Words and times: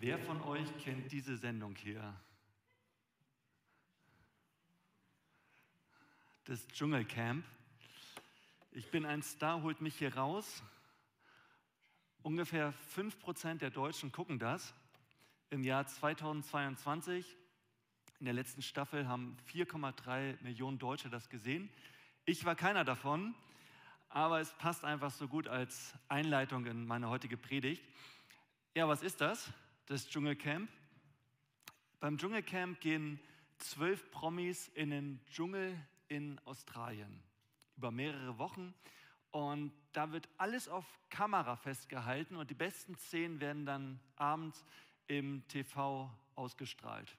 Wer 0.00 0.16
von 0.20 0.40
euch 0.42 0.68
kennt 0.78 1.10
diese 1.10 1.36
Sendung 1.36 1.74
hier? 1.74 2.14
Das 6.44 6.68
Dschungelcamp. 6.68 7.44
Ich 8.70 8.92
bin 8.92 9.04
ein 9.04 9.24
Star, 9.24 9.60
holt 9.62 9.80
mich 9.80 9.96
hier 9.96 10.14
raus. 10.14 10.62
Ungefähr 12.22 12.72
5% 12.94 13.54
der 13.58 13.70
Deutschen 13.70 14.12
gucken 14.12 14.38
das. 14.38 14.72
Im 15.50 15.64
Jahr 15.64 15.84
2022, 15.84 17.36
in 18.20 18.24
der 18.24 18.34
letzten 18.34 18.62
Staffel, 18.62 19.08
haben 19.08 19.36
4,3 19.52 20.40
Millionen 20.44 20.78
Deutsche 20.78 21.10
das 21.10 21.28
gesehen. 21.28 21.68
Ich 22.24 22.44
war 22.44 22.54
keiner 22.54 22.84
davon, 22.84 23.34
aber 24.10 24.38
es 24.38 24.52
passt 24.58 24.84
einfach 24.84 25.10
so 25.10 25.26
gut 25.26 25.48
als 25.48 25.92
Einleitung 26.06 26.66
in 26.66 26.86
meine 26.86 27.08
heutige 27.08 27.36
Predigt. 27.36 27.82
Ja, 28.76 28.86
was 28.86 29.02
ist 29.02 29.20
das? 29.20 29.52
Das 29.88 30.06
Dschungelcamp. 30.06 30.68
Beim 31.98 32.18
Dschungelcamp 32.18 32.78
gehen 32.78 33.18
zwölf 33.56 34.10
Promis 34.10 34.68
in 34.74 34.90
den 34.90 35.18
Dschungel 35.30 35.74
in 36.08 36.38
Australien 36.44 37.22
über 37.74 37.90
mehrere 37.90 38.36
Wochen. 38.36 38.74
Und 39.30 39.72
da 39.94 40.12
wird 40.12 40.28
alles 40.36 40.68
auf 40.68 40.84
Kamera 41.08 41.56
festgehalten 41.56 42.36
und 42.36 42.50
die 42.50 42.54
besten 42.54 42.96
Szenen 42.96 43.40
werden 43.40 43.64
dann 43.64 43.98
abends 44.16 44.62
im 45.06 45.48
TV 45.48 46.14
ausgestrahlt. 46.34 47.16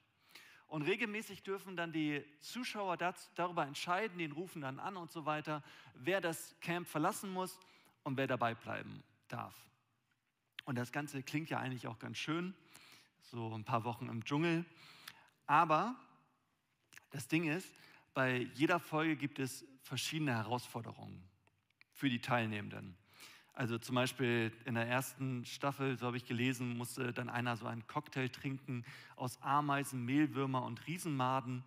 Und 0.68 0.82
regelmäßig 0.82 1.42
dürfen 1.42 1.74
dann 1.74 1.92
die 1.92 2.24
Zuschauer 2.38 2.96
darüber 3.34 3.66
entscheiden, 3.66 4.18
den 4.18 4.30
rufen 4.30 4.62
dann 4.62 4.78
an 4.78 4.96
und 4.96 5.10
so 5.10 5.26
weiter, 5.26 5.64
wer 5.94 6.20
das 6.20 6.54
Camp 6.60 6.86
verlassen 6.86 7.32
muss 7.32 7.58
und 8.04 8.16
wer 8.16 8.28
dabei 8.28 8.54
bleiben 8.54 9.02
darf. 9.26 9.69
Und 10.70 10.76
das 10.76 10.92
Ganze 10.92 11.24
klingt 11.24 11.50
ja 11.50 11.58
eigentlich 11.58 11.88
auch 11.88 11.98
ganz 11.98 12.16
schön, 12.16 12.54
so 13.22 13.52
ein 13.56 13.64
paar 13.64 13.82
Wochen 13.82 14.08
im 14.08 14.24
Dschungel. 14.24 14.64
Aber 15.48 15.96
das 17.10 17.26
Ding 17.26 17.50
ist, 17.50 17.68
bei 18.14 18.48
jeder 18.54 18.78
Folge 18.78 19.16
gibt 19.16 19.40
es 19.40 19.64
verschiedene 19.82 20.32
Herausforderungen 20.32 21.24
für 21.92 22.08
die 22.08 22.20
Teilnehmenden. 22.20 22.96
Also 23.52 23.78
zum 23.78 23.96
Beispiel 23.96 24.52
in 24.64 24.76
der 24.76 24.86
ersten 24.86 25.44
Staffel, 25.44 25.98
so 25.98 26.06
habe 26.06 26.16
ich 26.16 26.24
gelesen, 26.24 26.76
musste 26.76 27.12
dann 27.12 27.28
einer 27.28 27.56
so 27.56 27.66
einen 27.66 27.88
Cocktail 27.88 28.28
trinken 28.28 28.84
aus 29.16 29.42
Ameisen, 29.42 30.04
Mehlwürmer 30.04 30.62
und 30.62 30.86
Riesenmaden. 30.86 31.64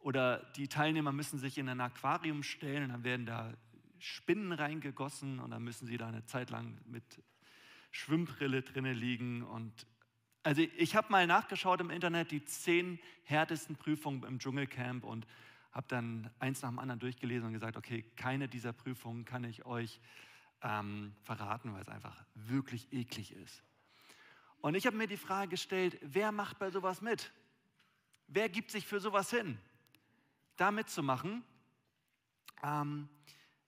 Oder 0.00 0.38
die 0.56 0.66
Teilnehmer 0.66 1.12
müssen 1.12 1.38
sich 1.38 1.58
in 1.58 1.68
ein 1.68 1.80
Aquarium 1.80 2.42
stellen, 2.42 2.88
dann 2.88 3.04
werden 3.04 3.24
da 3.24 3.54
Spinnen 4.00 4.50
reingegossen 4.50 5.38
und 5.38 5.52
dann 5.52 5.62
müssen 5.62 5.86
sie 5.86 5.96
da 5.96 6.08
eine 6.08 6.24
Zeit 6.24 6.50
lang 6.50 6.76
mit 6.86 7.22
Schwimmbrille 7.92 8.62
drinne 8.62 8.92
liegen. 8.92 9.42
Und 9.42 9.86
also 10.42 10.62
ich 10.76 10.96
habe 10.96 11.12
mal 11.12 11.26
nachgeschaut 11.26 11.80
im 11.80 11.90
Internet 11.90 12.32
die 12.32 12.44
zehn 12.44 12.98
härtesten 13.24 13.76
Prüfungen 13.76 14.24
im 14.24 14.40
Dschungelcamp 14.40 15.04
und 15.04 15.26
habe 15.70 15.86
dann 15.88 16.30
eins 16.38 16.62
nach 16.62 16.70
dem 16.70 16.78
anderen 16.78 16.98
durchgelesen 16.98 17.46
und 17.46 17.52
gesagt, 17.52 17.76
okay, 17.76 18.02
keine 18.16 18.48
dieser 18.48 18.72
Prüfungen 18.72 19.24
kann 19.24 19.44
ich 19.44 19.64
euch 19.64 20.00
ähm, 20.62 21.14
verraten, 21.22 21.72
weil 21.72 21.82
es 21.82 21.88
einfach 21.88 22.16
wirklich 22.34 22.92
eklig 22.92 23.32
ist. 23.32 23.62
Und 24.60 24.74
ich 24.74 24.86
habe 24.86 24.96
mir 24.96 25.06
die 25.06 25.16
Frage 25.16 25.50
gestellt, 25.50 25.98
wer 26.02 26.30
macht 26.30 26.58
bei 26.58 26.70
sowas 26.70 27.00
mit? 27.00 27.32
Wer 28.28 28.48
gibt 28.48 28.70
sich 28.70 28.86
für 28.86 29.00
sowas 29.00 29.30
hin, 29.30 29.58
da 30.56 30.70
mitzumachen? 30.70 31.42
Ähm, 32.62 33.08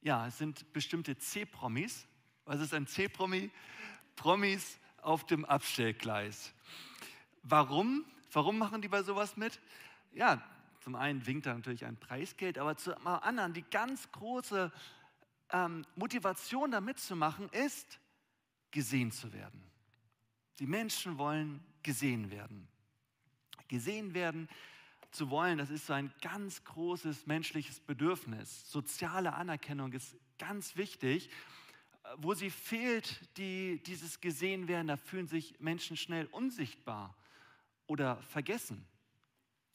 ja, 0.02 0.26
es 0.26 0.38
sind 0.38 0.72
bestimmte 0.72 1.16
C-Promis. 1.18 2.06
Was 2.44 2.60
ist 2.60 2.74
ein 2.74 2.86
C-Promi? 2.86 3.50
Promis 4.16 4.78
auf 5.02 5.26
dem 5.26 5.44
Abstellgleis. 5.44 6.52
Warum? 7.42 8.04
Warum 8.32 8.58
machen 8.58 8.82
die 8.82 8.88
bei 8.88 9.02
sowas 9.02 9.36
mit? 9.36 9.60
Ja, 10.12 10.42
zum 10.80 10.96
einen 10.96 11.26
winkt 11.26 11.46
da 11.46 11.54
natürlich 11.54 11.84
ein 11.84 11.96
Preisgeld, 11.96 12.58
aber 12.58 12.76
zum 12.76 13.06
anderen 13.06 13.52
die 13.54 13.62
ganz 13.62 14.10
große 14.12 14.72
ähm, 15.50 15.84
Motivation 15.94 16.70
da 16.70 16.80
mitzumachen 16.80 17.48
ist, 17.50 17.98
gesehen 18.70 19.12
zu 19.12 19.32
werden. 19.32 19.62
Die 20.58 20.66
Menschen 20.66 21.18
wollen 21.18 21.64
gesehen 21.82 22.30
werden. 22.30 22.68
Gesehen 23.68 24.14
werden 24.14 24.48
zu 25.10 25.30
wollen, 25.30 25.58
das 25.58 25.70
ist 25.70 25.86
so 25.86 25.92
ein 25.92 26.12
ganz 26.20 26.64
großes 26.64 27.26
menschliches 27.26 27.80
Bedürfnis. 27.80 28.70
Soziale 28.70 29.34
Anerkennung 29.34 29.92
ist 29.92 30.16
ganz 30.38 30.76
wichtig. 30.76 31.30
Wo 32.16 32.34
sie 32.34 32.50
fehlt, 32.50 33.20
die, 33.36 33.82
dieses 33.82 34.20
gesehen 34.20 34.68
werden, 34.68 34.86
da 34.86 34.96
fühlen 34.96 35.26
sich 35.26 35.58
Menschen 35.60 35.96
schnell 35.96 36.26
unsichtbar 36.26 37.16
oder 37.86 38.22
vergessen. 38.22 38.86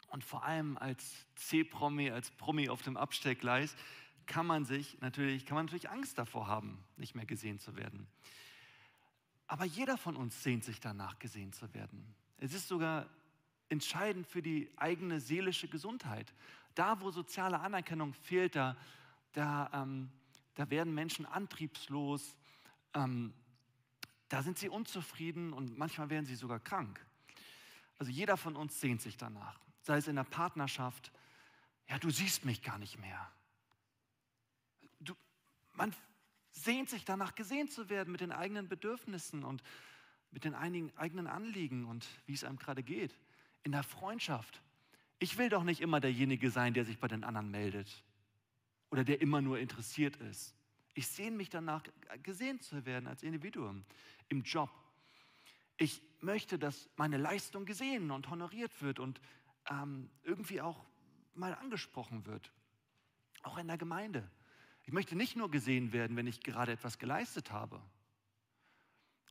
Und 0.07 0.23
vor 0.23 0.43
allem 0.43 0.77
als 0.77 1.25
C-Promi, 1.35 2.09
als 2.09 2.31
Promi 2.31 2.69
auf 2.69 2.81
dem 2.81 2.97
Abstellgleis, 2.97 3.75
kann 4.25 4.45
man 4.45 4.65
sich 4.65 4.99
natürlich, 5.01 5.45
kann 5.45 5.55
man 5.55 5.65
natürlich 5.65 5.89
Angst 5.89 6.17
davor 6.17 6.47
haben, 6.47 6.83
nicht 6.97 7.15
mehr 7.15 7.25
gesehen 7.25 7.59
zu 7.59 7.75
werden. 7.75 8.07
Aber 9.47 9.65
jeder 9.65 9.97
von 9.97 10.15
uns 10.15 10.43
sehnt 10.43 10.63
sich 10.63 10.79
danach, 10.79 11.17
gesehen 11.19 11.51
zu 11.53 11.73
werden. 11.73 12.15
Es 12.37 12.53
ist 12.53 12.67
sogar 12.67 13.09
entscheidend 13.67 14.27
für 14.27 14.41
die 14.41 14.71
eigene 14.77 15.19
seelische 15.19 15.67
Gesundheit. 15.67 16.33
Da, 16.75 17.01
wo 17.01 17.11
soziale 17.11 17.59
Anerkennung 17.59 18.13
fehlt, 18.13 18.55
da, 18.55 18.77
da, 19.33 19.69
ähm, 19.73 20.11
da 20.55 20.69
werden 20.69 20.93
Menschen 20.93 21.25
antriebslos, 21.25 22.35
ähm, 22.93 23.33
da 24.29 24.43
sind 24.43 24.59
sie 24.59 24.69
unzufrieden 24.69 25.53
und 25.53 25.77
manchmal 25.77 26.09
werden 26.09 26.25
sie 26.25 26.35
sogar 26.35 26.59
krank. 26.59 27.03
Also 27.97 28.11
jeder 28.11 28.37
von 28.37 28.55
uns 28.55 28.79
sehnt 28.79 29.01
sich 29.01 29.17
danach 29.17 29.59
sei 29.89 29.97
es 29.97 30.07
in 30.07 30.17
der 30.17 30.23
Partnerschaft, 30.23 31.11
ja, 31.87 31.97
du 31.97 32.11
siehst 32.11 32.45
mich 32.45 32.61
gar 32.61 32.77
nicht 32.77 32.99
mehr. 32.99 33.31
Du, 34.99 35.15
man 35.73 35.95
sehnt 36.51 36.91
sich 36.91 37.05
danach, 37.05 37.33
gesehen 37.33 37.69
zu 37.69 37.89
werden 37.89 38.11
mit 38.11 38.21
den 38.21 38.31
eigenen 38.31 38.67
Bedürfnissen 38.67 39.43
und 39.43 39.63
mit 40.29 40.43
den 40.43 40.53
einigen, 40.53 40.95
eigenen 40.95 41.25
Anliegen 41.25 41.85
und 41.85 42.07
wie 42.27 42.33
es 42.33 42.43
einem 42.43 42.57
gerade 42.57 42.83
geht. 42.83 43.17
In 43.63 43.71
der 43.71 43.81
Freundschaft. 43.81 44.61
Ich 45.17 45.39
will 45.39 45.49
doch 45.49 45.63
nicht 45.63 45.81
immer 45.81 45.99
derjenige 45.99 46.51
sein, 46.51 46.75
der 46.75 46.85
sich 46.85 46.99
bei 46.99 47.07
den 47.07 47.23
anderen 47.23 47.49
meldet 47.49 48.03
oder 48.91 49.03
der 49.03 49.21
immer 49.21 49.41
nur 49.41 49.59
interessiert 49.59 50.15
ist. 50.17 50.55
Ich 50.93 51.07
sehne 51.07 51.35
mich 51.37 51.49
danach, 51.49 51.83
gesehen 52.23 52.59
zu 52.59 52.85
werden 52.85 53.07
als 53.07 53.23
Individuum 53.23 53.85
im 54.27 54.43
Job. 54.43 54.69
Ich 55.77 56.01
möchte, 56.19 56.59
dass 56.59 56.89
meine 56.97 57.17
Leistung 57.17 57.65
gesehen 57.65 58.11
und 58.11 58.29
honoriert 58.29 58.81
wird 58.81 58.99
und 58.99 59.21
ähm, 59.69 60.09
irgendwie 60.23 60.61
auch 60.61 60.83
mal 61.35 61.55
angesprochen 61.55 62.25
wird. 62.25 62.51
Auch 63.43 63.57
in 63.57 63.67
der 63.67 63.77
Gemeinde. 63.77 64.29
Ich 64.83 64.91
möchte 64.91 65.15
nicht 65.15 65.35
nur 65.35 65.49
gesehen 65.49 65.93
werden, 65.93 66.17
wenn 66.17 66.27
ich 66.27 66.41
gerade 66.41 66.71
etwas 66.71 66.97
geleistet 66.97 67.51
habe. 67.51 67.81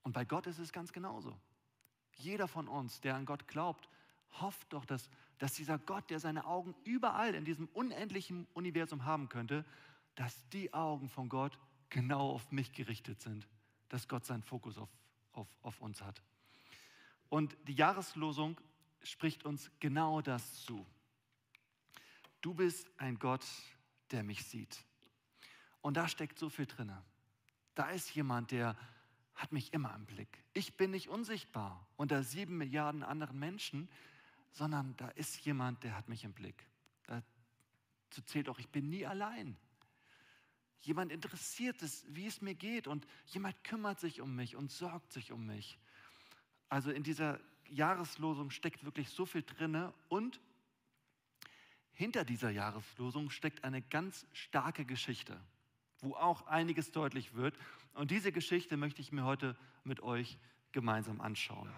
Und 0.04 0.12
bei 0.12 0.24
Gott 0.24 0.46
ist 0.46 0.58
es 0.58 0.72
ganz 0.72 0.92
genauso. 0.92 1.38
Jeder 2.14 2.48
von 2.48 2.68
uns, 2.68 3.00
der 3.00 3.14
an 3.14 3.26
Gott 3.26 3.46
glaubt, 3.46 3.88
hofft 4.40 4.72
doch, 4.72 4.84
dass, 4.84 5.10
dass 5.38 5.54
dieser 5.54 5.78
Gott, 5.78 6.10
der 6.10 6.20
seine 6.20 6.46
Augen 6.46 6.74
überall 6.84 7.34
in 7.34 7.44
diesem 7.44 7.66
unendlichen 7.68 8.46
Universum 8.54 9.04
haben 9.04 9.28
könnte, 9.28 9.64
dass 10.14 10.48
die 10.50 10.72
Augen 10.72 11.08
von 11.08 11.28
Gott 11.28 11.58
genau 11.90 12.30
auf 12.30 12.50
mich 12.50 12.72
gerichtet 12.72 13.20
sind, 13.20 13.48
dass 13.88 14.08
Gott 14.08 14.24
seinen 14.24 14.42
Fokus 14.42 14.78
auf, 14.78 14.90
auf, 15.32 15.48
auf 15.62 15.80
uns 15.80 16.02
hat. 16.02 16.22
Und 17.28 17.56
die 17.66 17.74
Jahreslosung 17.74 18.60
spricht 19.02 19.44
uns 19.44 19.70
genau 19.80 20.20
das 20.20 20.62
zu. 20.64 20.86
Du 22.40 22.54
bist 22.54 22.88
ein 22.98 23.18
Gott, 23.18 23.44
der 24.10 24.22
mich 24.22 24.44
sieht. 24.44 24.84
Und 25.80 25.96
da 25.96 26.08
steckt 26.08 26.38
so 26.38 26.48
viel 26.48 26.66
drin. 26.66 26.92
Da 27.74 27.90
ist 27.90 28.14
jemand, 28.14 28.50
der 28.50 28.76
hat 29.34 29.52
mich 29.52 29.72
immer 29.72 29.94
im 29.94 30.04
Blick. 30.04 30.44
Ich 30.52 30.76
bin 30.76 30.90
nicht 30.90 31.08
unsichtbar 31.08 31.86
unter 31.96 32.22
sieben 32.22 32.58
Milliarden 32.58 33.02
anderen 33.02 33.38
Menschen, 33.38 33.88
sondern 34.52 34.96
da 34.96 35.08
ist 35.08 35.44
jemand, 35.44 35.84
der 35.84 35.96
hat 35.96 36.08
mich 36.08 36.24
im 36.24 36.32
Blick. 36.32 36.66
Dazu 37.06 38.22
zählt 38.22 38.48
auch, 38.48 38.58
ich 38.58 38.68
bin 38.68 38.88
nie 38.88 39.06
allein. 39.06 39.56
Jemand 40.80 41.12
interessiert 41.12 41.82
es, 41.82 42.04
wie 42.08 42.26
es 42.26 42.40
mir 42.40 42.54
geht 42.54 42.86
und 42.86 43.06
jemand 43.26 43.62
kümmert 43.64 44.00
sich 44.00 44.20
um 44.20 44.34
mich 44.34 44.56
und 44.56 44.70
sorgt 44.70 45.12
sich 45.12 45.32
um 45.32 45.46
mich. 45.46 45.78
Also 46.68 46.90
in 46.90 47.02
dieser 47.02 47.40
Jahreslosung 47.68 48.50
steckt 48.50 48.84
wirklich 48.84 49.10
so 49.10 49.26
viel 49.26 49.42
drinne 49.42 49.92
und 50.08 50.40
hinter 51.92 52.24
dieser 52.24 52.50
Jahreslosung 52.50 53.28
steckt 53.30 53.64
eine 53.64 53.82
ganz 53.82 54.24
starke 54.32 54.84
Geschichte, 54.84 55.40
wo 56.00 56.14
auch 56.14 56.46
einiges 56.46 56.92
deutlich 56.92 57.34
wird. 57.34 57.58
Und 57.92 58.12
diese 58.12 58.30
Geschichte 58.30 58.76
möchte 58.76 59.00
ich 59.00 59.10
mir 59.10 59.24
heute 59.24 59.56
mit 59.82 60.00
euch 60.00 60.38
gemeinsam 60.70 61.20
anschauen. 61.20 61.68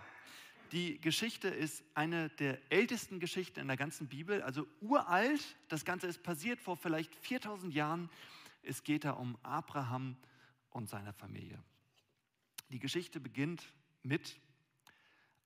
Die 0.72 1.00
Geschichte 1.00 1.48
ist 1.48 1.82
eine 1.94 2.28
der 2.28 2.60
ältesten 2.70 3.18
Geschichten 3.18 3.58
in 3.58 3.66
der 3.66 3.76
ganzen 3.76 4.06
Bibel, 4.06 4.40
also 4.42 4.68
uralt. 4.80 5.56
Das 5.68 5.84
Ganze 5.84 6.06
ist 6.06 6.22
passiert 6.22 6.60
vor 6.60 6.76
vielleicht 6.76 7.14
4000 7.16 7.74
Jahren. 7.74 8.08
Es 8.62 8.84
geht 8.84 9.04
da 9.04 9.12
um 9.12 9.36
Abraham 9.42 10.16
und 10.70 10.88
seine 10.88 11.12
Familie. 11.12 11.60
Die 12.68 12.78
Geschichte 12.78 13.18
beginnt 13.18 13.72
mit 14.04 14.38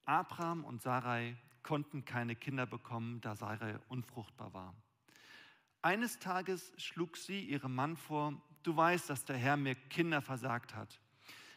Abraham 0.04 0.62
und 0.64 0.82
Sarai 0.82 1.36
konnten 1.62 2.04
keine 2.04 2.36
Kinder 2.36 2.66
bekommen, 2.66 3.22
da 3.22 3.34
Sarai 3.34 3.78
unfruchtbar 3.88 4.52
war. 4.52 4.74
Eines 5.80 6.18
Tages 6.18 6.72
schlug 6.76 7.16
sie 7.16 7.40
ihrem 7.40 7.74
Mann 7.74 7.96
vor, 7.96 8.40
du 8.62 8.76
weißt, 8.76 9.08
dass 9.08 9.24
der 9.24 9.38
Herr 9.38 9.56
mir 9.56 9.74
Kinder 9.74 10.20
versagt 10.20 10.74
hat. 10.74 11.00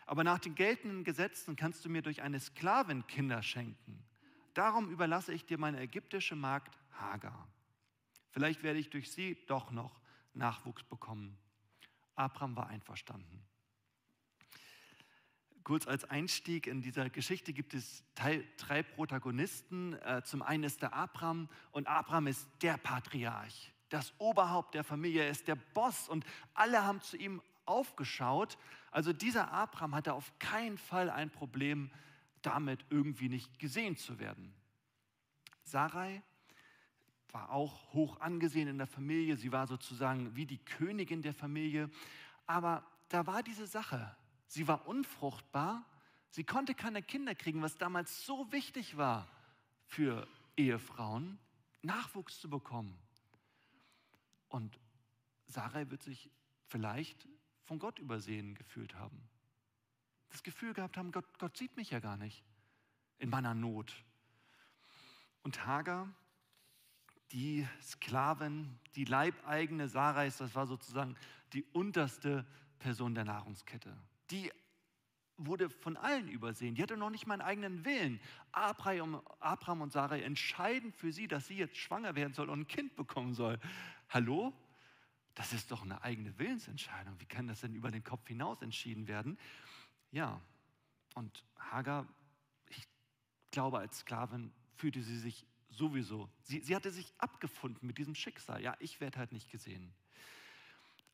Aber 0.07 0.23
nach 0.23 0.39
den 0.39 0.55
geltenden 0.55 1.03
Gesetzen 1.03 1.55
kannst 1.55 1.83
du 1.85 1.89
mir 1.89 2.01
durch 2.01 2.21
eine 2.21 2.39
Sklavin 2.39 3.05
Kinder 3.07 3.43
schenken. 3.43 4.03
Darum 4.53 4.89
überlasse 4.89 5.33
ich 5.33 5.45
dir 5.45 5.59
meine 5.59 5.81
ägyptische 5.81 6.35
Magd 6.35 6.75
Hagar. 6.93 7.47
Vielleicht 8.31 8.63
werde 8.63 8.79
ich 8.79 8.89
durch 8.89 9.11
sie 9.11 9.37
doch 9.47 9.69
noch 9.69 9.99
Nachwuchs 10.33 10.83
bekommen. 10.83 11.37
Abraham 12.15 12.55
war 12.55 12.67
einverstanden. 12.67 13.45
Kurz 15.63 15.85
als 15.85 16.05
Einstieg 16.05 16.67
in 16.67 16.81
dieser 16.81 17.09
Geschichte 17.09 17.51
gibt 17.51 17.73
es 17.73 18.05
drei 18.15 18.83
Protagonisten. 18.83 19.93
Äh, 19.93 20.23
zum 20.23 20.41
einen 20.41 20.63
ist 20.63 20.81
der 20.81 20.93
Abraham 20.93 21.49
und 21.71 21.87
Abraham 21.87 22.27
ist 22.27 22.47
der 22.61 22.77
Patriarch, 22.77 23.73
das 23.89 24.13
Oberhaupt 24.19 24.73
der 24.73 24.85
Familie, 24.85 25.23
er 25.23 25.29
ist 25.29 25.49
der 25.49 25.55
Boss 25.55 26.07
und 26.07 26.25
alle 26.53 26.85
haben 26.85 27.01
zu 27.01 27.17
ihm 27.17 27.41
aufgeschaut. 27.67 28.57
Also 28.91 29.13
dieser 29.13 29.51
Abraham 29.51 29.95
hatte 29.95 30.13
auf 30.13 30.37
keinen 30.39 30.77
Fall 30.77 31.09
ein 31.09 31.29
Problem 31.29 31.91
damit, 32.41 32.85
irgendwie 32.89 33.29
nicht 33.29 33.59
gesehen 33.59 33.97
zu 33.97 34.19
werden. 34.19 34.53
Sarai 35.63 36.21
war 37.31 37.51
auch 37.51 37.93
hoch 37.93 38.19
angesehen 38.21 38.67
in 38.67 38.77
der 38.77 38.87
Familie, 38.87 39.35
sie 39.35 39.51
war 39.51 39.67
sozusagen 39.67 40.35
wie 40.35 40.45
die 40.45 40.59
Königin 40.59 41.21
der 41.21 41.33
Familie, 41.33 41.89
aber 42.45 42.85
da 43.09 43.27
war 43.27 43.43
diese 43.43 43.67
Sache, 43.67 44.15
Sie 44.47 44.67
war 44.67 44.87
unfruchtbar. 44.87 45.85
Sie 46.29 46.43
konnte 46.43 46.73
keine 46.73 47.03
Kinder 47.03 47.35
kriegen, 47.35 47.61
was 47.61 47.77
damals 47.77 48.25
so 48.25 48.51
wichtig 48.51 48.97
war 48.97 49.27
für 49.85 50.27
Ehefrauen, 50.55 51.37
Nachwuchs 51.81 52.39
zu 52.39 52.49
bekommen. 52.49 52.97
Und 54.47 54.79
Sarai 55.47 55.89
wird 55.89 56.03
sich 56.03 56.29
vielleicht 56.67 57.27
von 57.67 57.79
Gott 57.79 57.99
übersehen 57.99 58.55
gefühlt 58.55 58.95
haben. 58.95 59.21
Das 60.29 60.43
Gefühl 60.43 60.73
gehabt 60.73 60.97
haben, 60.97 61.11
Gott, 61.11 61.25
Gott 61.39 61.55
sieht 61.55 61.77
mich 61.77 61.91
ja 61.91 61.99
gar 61.99 62.17
nicht 62.17 62.43
in 63.19 63.29
meiner 63.29 63.53
Not. 63.53 63.93
Und 65.43 65.65
Hagar, 65.65 66.11
die 67.31 67.67
Sklavin, 67.81 68.79
die 68.95 69.05
Leibeigene 69.05 69.87
Sarais, 69.87 70.37
das 70.37 70.55
war 70.55 70.67
sozusagen 70.67 71.15
die 71.53 71.63
unterste 71.73 72.45
Person 72.79 73.15
der 73.15 73.23
Nahrungskette 73.23 73.95
die 74.31 74.51
wurde 75.37 75.69
von 75.69 75.97
allen 75.97 76.27
übersehen. 76.27 76.75
Die 76.75 76.81
hatte 76.81 76.97
noch 76.97 77.11
nicht 77.11 77.27
mal 77.27 77.35
einen 77.35 77.41
eigenen 77.41 77.85
Willen. 77.85 78.19
Abraham, 78.51 79.81
und 79.81 79.91
Sarai 79.91 80.21
entscheiden 80.21 80.91
für 80.91 81.11
sie, 81.11 81.27
dass 81.27 81.47
sie 81.47 81.57
jetzt 81.57 81.77
schwanger 81.77 82.15
werden 82.15 82.33
soll 82.33 82.49
und 82.49 82.61
ein 82.61 82.67
Kind 82.67 82.95
bekommen 82.95 83.33
soll. 83.33 83.59
Hallo? 84.09 84.53
Das 85.37 85.53
ist 85.53 85.69
doch 85.69 85.83
eine 85.83 86.01
eigene 86.01 86.35
Willensentscheidung. 86.39 87.19
Wie 87.19 87.27
kann 87.27 87.47
das 87.47 87.61
denn 87.61 87.75
über 87.75 87.91
den 87.91 88.03
Kopf 88.03 88.27
hinaus 88.27 88.59
entschieden 88.63 89.07
werden? 89.07 89.37
Ja, 90.09 90.41
und 91.13 91.45
Hagar, 91.59 92.07
ich 92.65 92.87
glaube, 93.51 93.77
als 93.77 93.99
Sklavin 93.99 94.51
fühlte 94.77 95.03
sie 95.03 95.19
sich 95.19 95.45
sowieso, 95.69 96.27
sie, 96.41 96.61
sie 96.61 96.75
hatte 96.75 96.89
sich 96.89 97.13
abgefunden 97.19 97.85
mit 97.85 97.99
diesem 97.99 98.15
Schicksal. 98.15 98.63
Ja, 98.63 98.75
ich 98.79 98.99
werde 98.99 99.19
halt 99.19 99.31
nicht 99.31 99.51
gesehen. 99.51 99.93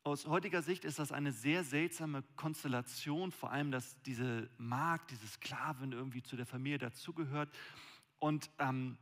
Aus 0.04 0.26
heutiger 0.26 0.62
Sicht 0.62 0.86
ist 0.86 0.98
das 0.98 1.12
eine 1.12 1.32
sehr 1.32 1.62
seltsame 1.62 2.22
Konstellation, 2.36 3.30
vor 3.30 3.50
allem, 3.50 3.70
dass 3.70 4.00
diese 4.04 4.48
Magd, 4.56 5.10
diese 5.10 5.26
Sklavin 5.26 5.92
irgendwie 5.92 6.22
zu 6.22 6.36
der 6.36 6.46
Familie 6.46 6.78
dazugehört. 6.78 7.54
Und, 8.20 8.50
ähm, 8.58 8.96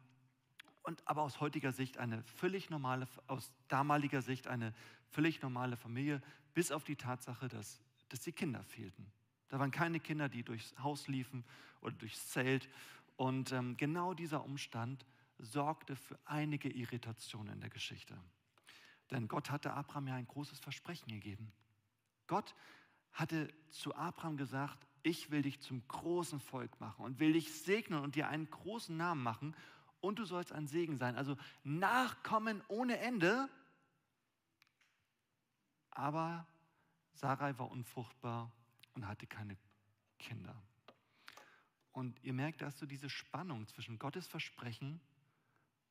und 0.82 1.06
aber 1.06 1.22
aus 1.22 1.38
heutiger 1.38 1.72
Sicht 1.72 1.98
eine 1.98 2.24
völlig 2.24 2.70
normale, 2.70 3.06
aus 3.28 3.52
damaliger 3.68 4.20
Sicht 4.20 4.48
eine 4.48 4.74
völlig 5.12 5.40
normale 5.42 5.76
Familie, 5.76 6.20
bis 6.54 6.72
auf 6.72 6.84
die 6.84 6.96
Tatsache, 6.96 7.48
dass, 7.48 7.80
dass 8.08 8.20
die 8.20 8.32
Kinder 8.32 8.62
fehlten. 8.64 9.06
Da 9.48 9.58
waren 9.58 9.70
keine 9.70 10.00
Kinder, 10.00 10.28
die 10.28 10.42
durchs 10.42 10.74
Haus 10.82 11.08
liefen 11.08 11.44
oder 11.80 11.94
durchs 11.94 12.28
Zelt. 12.30 12.68
Und 13.16 13.52
ähm, 13.52 13.76
genau 13.76 14.14
dieser 14.14 14.44
Umstand 14.44 15.04
sorgte 15.38 15.96
für 15.96 16.18
einige 16.24 16.70
Irritationen 16.70 17.54
in 17.54 17.60
der 17.60 17.70
Geschichte. 17.70 18.18
Denn 19.10 19.28
Gott 19.28 19.50
hatte 19.50 19.74
Abraham 19.74 20.08
ja 20.08 20.14
ein 20.14 20.26
großes 20.26 20.58
Versprechen 20.58 21.10
gegeben. 21.12 21.52
Gott 22.26 22.54
hatte 23.12 23.48
zu 23.70 23.94
Abraham 23.94 24.38
gesagt, 24.38 24.86
ich 25.02 25.30
will 25.30 25.42
dich 25.42 25.60
zum 25.60 25.86
großen 25.88 26.40
Volk 26.40 26.80
machen 26.80 27.04
und 27.04 27.18
will 27.18 27.34
dich 27.34 27.52
segnen 27.52 28.00
und 28.00 28.14
dir 28.14 28.28
einen 28.28 28.48
großen 28.48 28.96
Namen 28.96 29.22
machen 29.22 29.54
und 30.00 30.18
du 30.18 30.24
sollst 30.24 30.52
ein 30.52 30.66
Segen 30.66 30.96
sein. 30.96 31.16
Also 31.16 31.36
Nachkommen 31.64 32.62
ohne 32.68 32.98
Ende. 32.98 33.48
Aber 35.92 36.46
Sarai 37.14 37.56
war 37.58 37.70
unfruchtbar 37.70 38.50
und 38.94 39.06
hatte 39.06 39.26
keine 39.26 39.56
Kinder. 40.18 40.60
Und 41.92 42.22
ihr 42.24 42.32
merkt, 42.32 42.62
da 42.62 42.66
hast 42.66 42.80
du 42.80 42.86
diese 42.86 43.10
Spannung 43.10 43.68
zwischen 43.68 43.98
Gottes 43.98 44.26
Versprechen 44.26 45.00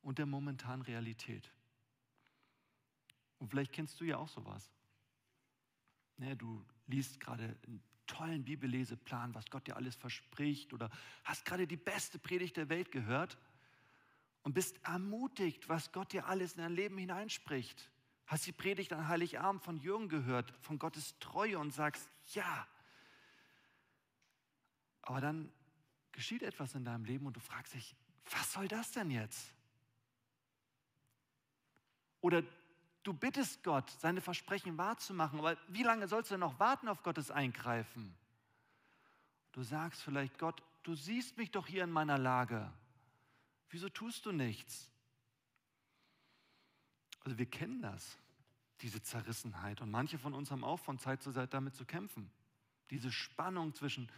und 0.02 0.18
der 0.18 0.26
momentanen 0.26 0.82
Realität. 0.82 1.52
Und 3.38 3.50
vielleicht 3.50 3.72
kennst 3.72 4.00
du 4.00 4.04
ja 4.04 4.18
auch 4.18 4.28
sowas. 4.28 4.72
Ne, 6.18 6.36
du 6.36 6.66
liest 6.88 7.20
gerade 7.20 7.58
einen 7.66 7.84
tollen 8.08 8.44
Bibelleseplan, 8.44 9.34
was 9.36 9.46
Gott 9.50 9.68
dir 9.68 9.76
alles 9.76 9.96
verspricht, 9.96 10.74
oder 10.74 10.90
hast 11.24 11.46
gerade 11.46 11.68
die 11.68 11.78
beste 11.78 12.20
Predigt 12.20 12.58
der 12.58 12.70
Welt 12.70 12.92
gehört 12.92 13.38
und 14.44 14.54
bist 14.54 14.84
ermutigt, 14.84 15.70
was 15.70 15.92
Gott 15.92 16.14
dir 16.14 16.26
alles 16.26 16.54
in 16.54 16.62
dein 16.62 16.74
Leben 16.74 16.98
hineinspricht. 16.98 17.90
Hast 18.32 18.48
die 18.48 18.54
Predigt 18.54 18.94
an 18.94 19.10
Heiligabend 19.10 19.62
von 19.62 19.76
Jürgen 19.76 20.08
gehört, 20.08 20.54
von 20.62 20.80
Gottes 20.80 21.20
Treue 21.20 21.60
und 21.60 21.72
sagst, 21.72 22.10
ja. 22.34 22.66
Aber 25.02 25.20
dann 25.20 25.52
geschieht 26.14 26.42
etwas 26.42 26.74
in 26.74 26.86
deinem 26.86 27.04
Leben 27.04 27.26
und 27.26 27.36
du 27.36 27.42
fragst 27.42 27.74
dich, 27.74 27.94
was 28.30 28.54
soll 28.54 28.70
das 28.70 28.92
denn 28.92 29.12
jetzt? 29.12 29.54
Oder 32.22 32.44
Du 33.04 33.14
bittest 33.14 33.64
Gott, 33.64 33.90
seine 34.00 34.22
Versprechen 34.22 34.78
wahrzumachen, 34.78 35.40
aber 35.40 35.58
wie 35.68 35.82
lange 35.82 36.08
sollst 36.08 36.30
du 36.30 36.38
noch 36.38 36.60
warten 36.60 36.88
auf 36.88 37.02
Gottes 37.02 37.32
Eingreifen? 37.32 38.16
Du 39.54 39.64
sagst 39.64 40.04
vielleicht, 40.04 40.38
Gott, 40.38 40.62
du 40.84 40.94
siehst 40.94 41.36
mich 41.38 41.50
doch 41.50 41.66
hier 41.66 41.84
in 41.84 41.90
meiner 41.90 42.20
Lage. 42.20 42.72
Wieso 43.70 43.90
tust 43.90 44.28
du 44.28 44.32
nichts? 44.32 44.91
Also 47.24 47.38
wir 47.38 47.46
kennen 47.46 47.82
das, 47.82 48.18
diese 48.82 49.02
Zerrissenheit. 49.02 49.82
Und 49.82 49.92
manche 49.92 50.18
von 50.18 50.34
uns 50.34 50.52
haben 50.52 50.64
auch 50.64 50.80
von 50.80 51.00
Zeit 51.00 51.22
zu 51.22 51.32
Zeit 51.32 51.54
damit 51.54 51.76
zu 51.76 51.86
kämpfen. 51.86 52.32
Diese 52.90 53.12
Spannung 53.12 53.74
zwischen 53.74 54.10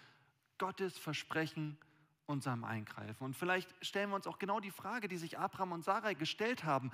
Gottes 0.57 0.97
Versprechen 0.97 1.77
und 2.25 2.43
seinem 2.43 2.63
Eingreifen. 2.63 3.23
Und 3.23 3.35
vielleicht 3.35 3.73
stellen 3.85 4.09
wir 4.09 4.15
uns 4.15 4.27
auch 4.27 4.39
genau 4.39 4.59
die 4.59 4.71
Frage, 4.71 5.07
die 5.07 5.17
sich 5.17 5.37
Abraham 5.37 5.73
und 5.73 5.83
Sarai 5.83 6.13
gestellt 6.13 6.63
haben 6.63 6.91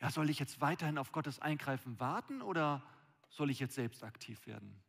ja, 0.00 0.10
soll 0.10 0.30
ich 0.30 0.38
jetzt 0.38 0.60
weiterhin 0.60 0.98
auf 0.98 1.12
Gottes 1.12 1.38
Eingreifen 1.40 2.00
warten 2.00 2.40
oder 2.40 2.82
soll 3.28 3.50
ich 3.50 3.60
jetzt 3.60 3.74
selbst 3.74 4.02
aktiv 4.02 4.46
werden? 4.46 4.82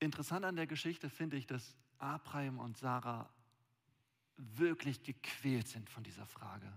Interessant 0.00 0.44
an 0.44 0.56
der 0.56 0.66
Geschichte 0.66 1.08
finde 1.08 1.36
ich, 1.36 1.46
dass 1.46 1.76
Abraham 1.98 2.58
und 2.58 2.76
Sarah 2.76 3.30
wirklich 4.36 5.02
gequält 5.02 5.68
sind 5.68 5.88
von 5.88 6.02
dieser 6.02 6.26
Frage. 6.26 6.70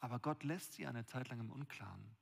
Aber 0.00 0.18
Gott 0.18 0.44
lässt 0.44 0.74
sie 0.74 0.86
eine 0.86 1.04
Zeit 1.06 1.28
lang 1.28 1.40
im 1.40 1.50
Unklaren. 1.50 2.16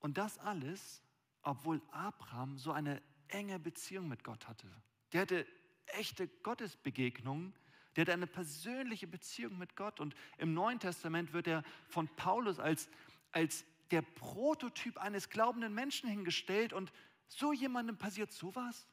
Und 0.00 0.18
das 0.18 0.38
alles, 0.38 1.02
obwohl 1.42 1.80
Abraham 1.90 2.58
so 2.58 2.72
eine 2.72 3.02
enge 3.28 3.58
Beziehung 3.58 4.08
mit 4.08 4.24
Gott 4.24 4.48
hatte. 4.48 4.66
Der 5.12 5.22
hatte 5.22 5.46
echte 5.86 6.28
Gottesbegegnungen, 6.28 7.54
der 7.96 8.02
hat 8.02 8.10
eine 8.10 8.26
persönliche 8.26 9.06
Beziehung 9.06 9.58
mit 9.58 9.76
Gott. 9.76 10.00
Und 10.00 10.14
im 10.38 10.54
Neuen 10.54 10.80
Testament 10.80 11.32
wird 11.32 11.46
er 11.46 11.62
von 11.88 12.08
Paulus 12.16 12.58
als, 12.58 12.88
als 13.32 13.64
der 13.90 14.02
Prototyp 14.02 14.98
eines 14.98 15.28
glaubenden 15.28 15.74
Menschen 15.74 16.08
hingestellt. 16.08 16.72
Und 16.72 16.92
so 17.28 17.52
jemandem 17.52 17.96
passiert 17.96 18.32
sowas? 18.32 18.86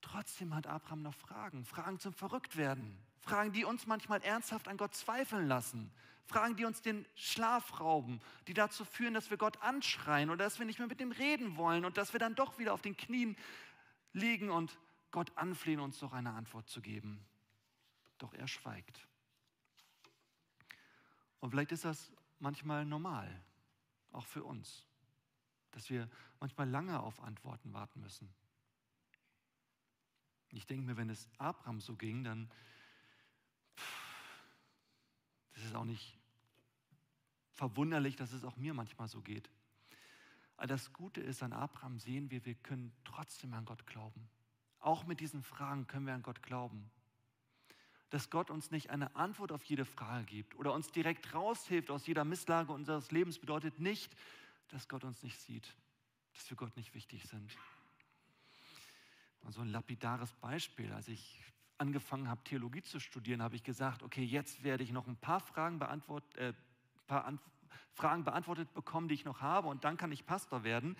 Trotzdem 0.00 0.54
hat 0.54 0.66
Abraham 0.66 1.02
noch 1.02 1.14
Fragen, 1.14 1.64
Fragen 1.64 1.98
zum 1.98 2.12
Verrücktwerden, 2.12 2.98
Fragen, 3.20 3.52
die 3.52 3.64
uns 3.64 3.86
manchmal 3.86 4.22
ernsthaft 4.22 4.68
an 4.68 4.76
Gott 4.76 4.94
zweifeln 4.94 5.48
lassen, 5.48 5.90
Fragen, 6.26 6.56
die 6.56 6.64
uns 6.64 6.82
den 6.82 7.06
Schlaf 7.14 7.80
rauben, 7.80 8.20
die 8.46 8.54
dazu 8.54 8.84
führen, 8.84 9.14
dass 9.14 9.30
wir 9.30 9.36
Gott 9.36 9.60
anschreien 9.62 10.30
oder 10.30 10.44
dass 10.44 10.58
wir 10.58 10.66
nicht 10.66 10.78
mehr 10.78 10.88
mit 10.88 11.00
ihm 11.00 11.12
reden 11.12 11.56
wollen 11.56 11.84
und 11.84 11.96
dass 11.96 12.12
wir 12.12 12.20
dann 12.20 12.34
doch 12.34 12.58
wieder 12.58 12.74
auf 12.74 12.82
den 12.82 12.96
Knien 12.96 13.36
liegen 14.12 14.50
und 14.50 14.78
Gott 15.10 15.32
anflehen, 15.36 15.80
uns 15.80 15.98
doch 15.98 16.12
eine 16.12 16.32
Antwort 16.32 16.68
zu 16.68 16.80
geben 16.80 17.24
doch 18.18 18.34
er 18.34 18.48
schweigt. 18.48 19.06
Und 21.40 21.50
vielleicht 21.50 21.72
ist 21.72 21.84
das 21.84 22.10
manchmal 22.40 22.84
normal, 22.84 23.42
auch 24.12 24.26
für 24.26 24.44
uns, 24.44 24.84
dass 25.70 25.88
wir 25.88 26.08
manchmal 26.40 26.68
lange 26.68 27.00
auf 27.00 27.20
Antworten 27.20 27.72
warten 27.72 28.00
müssen. 28.00 28.32
Ich 30.52 30.66
denke 30.66 30.86
mir, 30.86 30.96
wenn 30.96 31.10
es 31.10 31.28
Abraham 31.38 31.80
so 31.80 31.94
ging, 31.94 32.24
dann 32.24 32.50
das 35.58 35.64
ist 35.64 35.74
auch 35.74 35.84
nicht 35.84 36.16
verwunderlich, 37.52 38.14
dass 38.14 38.32
es 38.32 38.44
auch 38.44 38.56
mir 38.56 38.72
manchmal 38.72 39.08
so 39.08 39.20
geht. 39.20 39.50
Aber 40.56 40.68
das 40.68 40.92
Gute 40.92 41.20
ist, 41.20 41.42
an 41.42 41.52
Abraham 41.52 41.98
sehen 41.98 42.30
wir, 42.30 42.44
wir 42.44 42.54
können 42.54 42.92
trotzdem 43.04 43.52
an 43.54 43.64
Gott 43.64 43.86
glauben. 43.86 44.28
Auch 44.78 45.04
mit 45.06 45.20
diesen 45.20 45.42
Fragen 45.42 45.86
können 45.88 46.06
wir 46.06 46.14
an 46.14 46.22
Gott 46.22 46.42
glauben. 46.42 46.90
Dass 48.10 48.30
Gott 48.30 48.50
uns 48.50 48.70
nicht 48.70 48.90
eine 48.90 49.14
Antwort 49.16 49.52
auf 49.52 49.64
jede 49.64 49.84
Frage 49.84 50.24
gibt 50.24 50.54
oder 50.54 50.72
uns 50.72 50.92
direkt 50.92 51.34
raushilft 51.34 51.90
aus 51.90 52.06
jeder 52.06 52.24
Misslage 52.24 52.72
unseres 52.72 53.10
Lebens, 53.10 53.38
bedeutet 53.38 53.80
nicht, 53.80 54.16
dass 54.68 54.88
Gott 54.88 55.04
uns 55.04 55.22
nicht 55.22 55.38
sieht, 55.40 55.76
dass 56.34 56.48
wir 56.48 56.56
Gott 56.56 56.76
nicht 56.76 56.94
wichtig 56.94 57.24
sind. 57.24 57.56
Und 59.42 59.52
so 59.52 59.60
ein 59.60 59.68
lapidares 59.68 60.32
Beispiel, 60.34 60.92
als 60.92 61.08
ich 61.08 61.40
angefangen 61.78 62.28
habe, 62.28 62.42
Theologie 62.44 62.82
zu 62.82 63.00
studieren, 63.00 63.42
habe 63.42 63.56
ich 63.56 63.62
gesagt, 63.62 64.02
okay, 64.02 64.24
jetzt 64.24 64.62
werde 64.64 64.82
ich 64.82 64.92
noch 64.92 65.06
ein 65.06 65.16
paar 65.16 65.40
Fragen, 65.40 65.78
beantwort, 65.78 66.36
äh, 66.36 66.52
paar 67.06 67.24
An 67.24 67.38
Fragen 67.92 68.22
beantwortet 68.22 68.72
bekommen, 68.74 69.08
die 69.08 69.14
ich 69.14 69.24
noch 69.24 69.40
habe, 69.40 69.66
und 69.68 69.84
dann 69.84 69.96
kann 69.96 70.12
ich 70.12 70.24
Pastor 70.24 70.62
werden. 70.62 70.96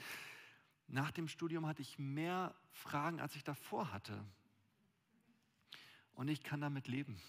Nach 0.88 1.11
dem 1.12 1.28
Studium 1.28 1.66
hatte 1.66 1.80
ich 1.80 1.99
mehr 1.99 2.54
Fragen, 2.73 3.21
als 3.21 3.37
ich 3.37 3.45
davor 3.45 3.92
hatte. 3.92 4.25
Und 6.14 6.28
ich 6.28 6.42
kann 6.42 6.61
damit 6.61 6.88
leben, 6.88 7.23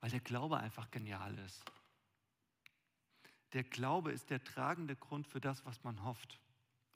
weil 0.00 0.10
der 0.10 0.20
Glaube 0.20 0.58
einfach 0.58 0.90
genial 0.90 1.38
ist. 1.38 1.62
Der 3.52 3.62
Glaube 3.62 4.10
ist 4.10 4.30
der 4.30 4.42
tragende 4.42 4.96
Grund 4.96 5.28
für 5.28 5.40
das, 5.40 5.64
was 5.64 5.84
man 5.84 6.02
hofft. 6.02 6.40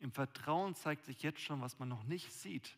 Im 0.00 0.12
Vertrauen 0.12 0.74
zeigt 0.74 1.04
sich 1.04 1.22
jetzt 1.22 1.40
schon, 1.40 1.60
was 1.60 1.78
man 1.78 1.88
noch 1.88 2.04
nicht 2.04 2.32
sieht. 2.32 2.76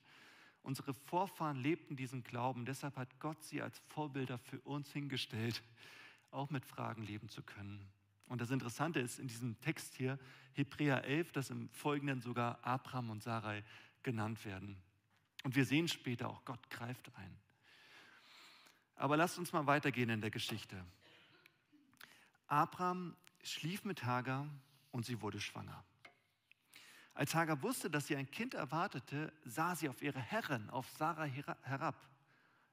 Unsere 0.63 0.95
Vorfahren 0.95 1.57
lebten 1.57 1.97
diesen 1.97 2.23
Glauben, 2.23 2.65
deshalb 2.65 2.97
hat 2.97 3.19
Gott 3.19 3.43
sie 3.43 3.63
als 3.63 3.79
Vorbilder 3.89 4.39
für 4.39 4.61
uns 4.61 4.93
hingestellt, 4.93 5.63
auch 6.31 6.51
mit 6.51 6.65
Fragen 6.65 7.03
leben 7.03 7.29
zu 7.29 7.43
können. 7.43 7.89
Und 8.29 8.41
das 8.41 8.51
Interessante 8.51 9.01
ist 9.01 9.19
in 9.19 9.29
diesem 9.29 9.61
Text 9.61 9.95
hier, 9.95 10.19
Hebräer 10.55 11.05
11, 11.05 11.33
dass 11.33 11.51
im 11.51 11.69
Folgenden 11.71 12.21
sogar 12.21 12.65
Abraham 12.65 13.11
und 13.11 13.23
Sarai 13.23 13.65
genannt 14.03 14.45
werden. 14.45 14.77
Und 15.45 15.57
wir 15.57 15.65
sehen 15.65 15.89
später 15.89 16.29
auch, 16.29 16.45
Gott 16.45 16.71
greift 16.71 17.15
ein. 17.17 17.37
Aber 18.95 19.17
lasst 19.17 19.39
uns 19.39 19.53
mal 19.53 19.67
weitergehen 19.67 20.11
in 20.11 20.21
der 20.21 20.31
Geschichte. 20.31 20.85
Abraham 22.47 23.17
schlief 23.43 23.85
mit 23.85 24.05
Hagar 24.05 24.49
und 24.93 25.05
sie 25.05 25.21
wurde 25.21 25.41
schwanger. 25.41 25.85
Als 27.15 27.35
Hagar 27.35 27.63
wusste, 27.63 27.91
dass 27.91 28.07
sie 28.07 28.17
ein 28.17 28.31
Kind 28.31 28.55
erwartete, 28.55 29.33
sah 29.45 29.75
sie 29.75 29.89
auf 29.89 30.03
ihre 30.03 30.21
Herrin, 30.21 30.71
auf 30.71 30.89
Sarah 30.99 31.25
herab. 31.25 31.95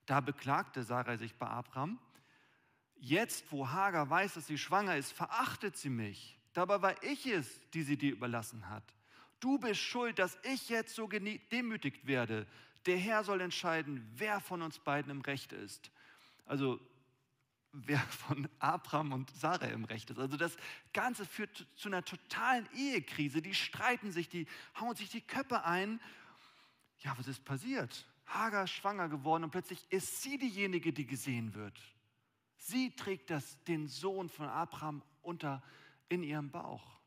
Da 0.05 0.21
beklagte 0.21 0.83
Sarah 0.83 1.17
sich 1.17 1.35
bei 1.35 1.47
Abraham. 1.47 1.99
Jetzt, 2.95 3.51
wo 3.51 3.69
Hagar 3.69 4.09
weiß, 4.09 4.35
dass 4.35 4.47
sie 4.47 4.57
schwanger 4.57 4.95
ist, 4.95 5.11
verachtet 5.11 5.77
sie 5.77 5.89
mich. 5.89 6.37
Dabei 6.53 6.81
war 6.81 7.03
ich 7.03 7.25
es, 7.25 7.69
die 7.71 7.83
sie 7.83 7.97
dir 7.97 8.11
überlassen 8.11 8.69
hat. 8.69 8.83
Du 9.39 9.57
bist 9.57 9.79
schuld, 9.79 10.19
dass 10.19 10.37
ich 10.43 10.69
jetzt 10.69 10.95
so 10.95 11.07
demütigt 11.07 12.07
werde. 12.07 12.47
Der 12.85 12.97
Herr 12.97 13.23
soll 13.23 13.41
entscheiden, 13.41 14.09
wer 14.15 14.39
von 14.39 14.61
uns 14.61 14.79
beiden 14.79 15.11
im 15.11 15.21
Recht 15.21 15.53
ist. 15.53 15.91
Also 16.45 16.79
wer 17.71 17.99
von 17.99 18.49
Abraham 18.59 19.13
und 19.13 19.29
Sarah 19.31 19.67
im 19.67 19.85
Recht 19.85 20.09
ist. 20.09 20.19
Also 20.19 20.37
das 20.37 20.57
Ganze 20.93 21.25
führt 21.25 21.67
zu 21.75 21.89
einer 21.89 22.03
totalen 22.03 22.67
Ehekrise. 22.75 23.41
Die 23.41 23.53
streiten 23.53 24.11
sich, 24.11 24.29
die 24.29 24.47
hauen 24.79 24.95
sich 24.95 25.09
die 25.09 25.21
Köpfe 25.21 25.63
ein. 25.63 25.99
Ja, 26.99 27.17
was 27.17 27.27
ist 27.27 27.45
passiert? 27.45 28.05
Hagar 28.25 28.65
ist 28.65 28.71
schwanger 28.71 29.09
geworden 29.09 29.43
und 29.43 29.51
plötzlich 29.51 29.85
ist 29.91 30.21
sie 30.21 30.37
diejenige, 30.37 30.93
die 30.93 31.05
gesehen 31.05 31.53
wird. 31.53 31.79
Sie 32.57 32.95
trägt 32.95 33.29
das, 33.29 33.63
den 33.63 33.87
Sohn 33.87 34.29
von 34.29 34.47
Abraham 34.47 35.01
unter 35.21 35.63
in 36.09 36.23
ihrem 36.23 36.51
Bauch. 36.51 36.99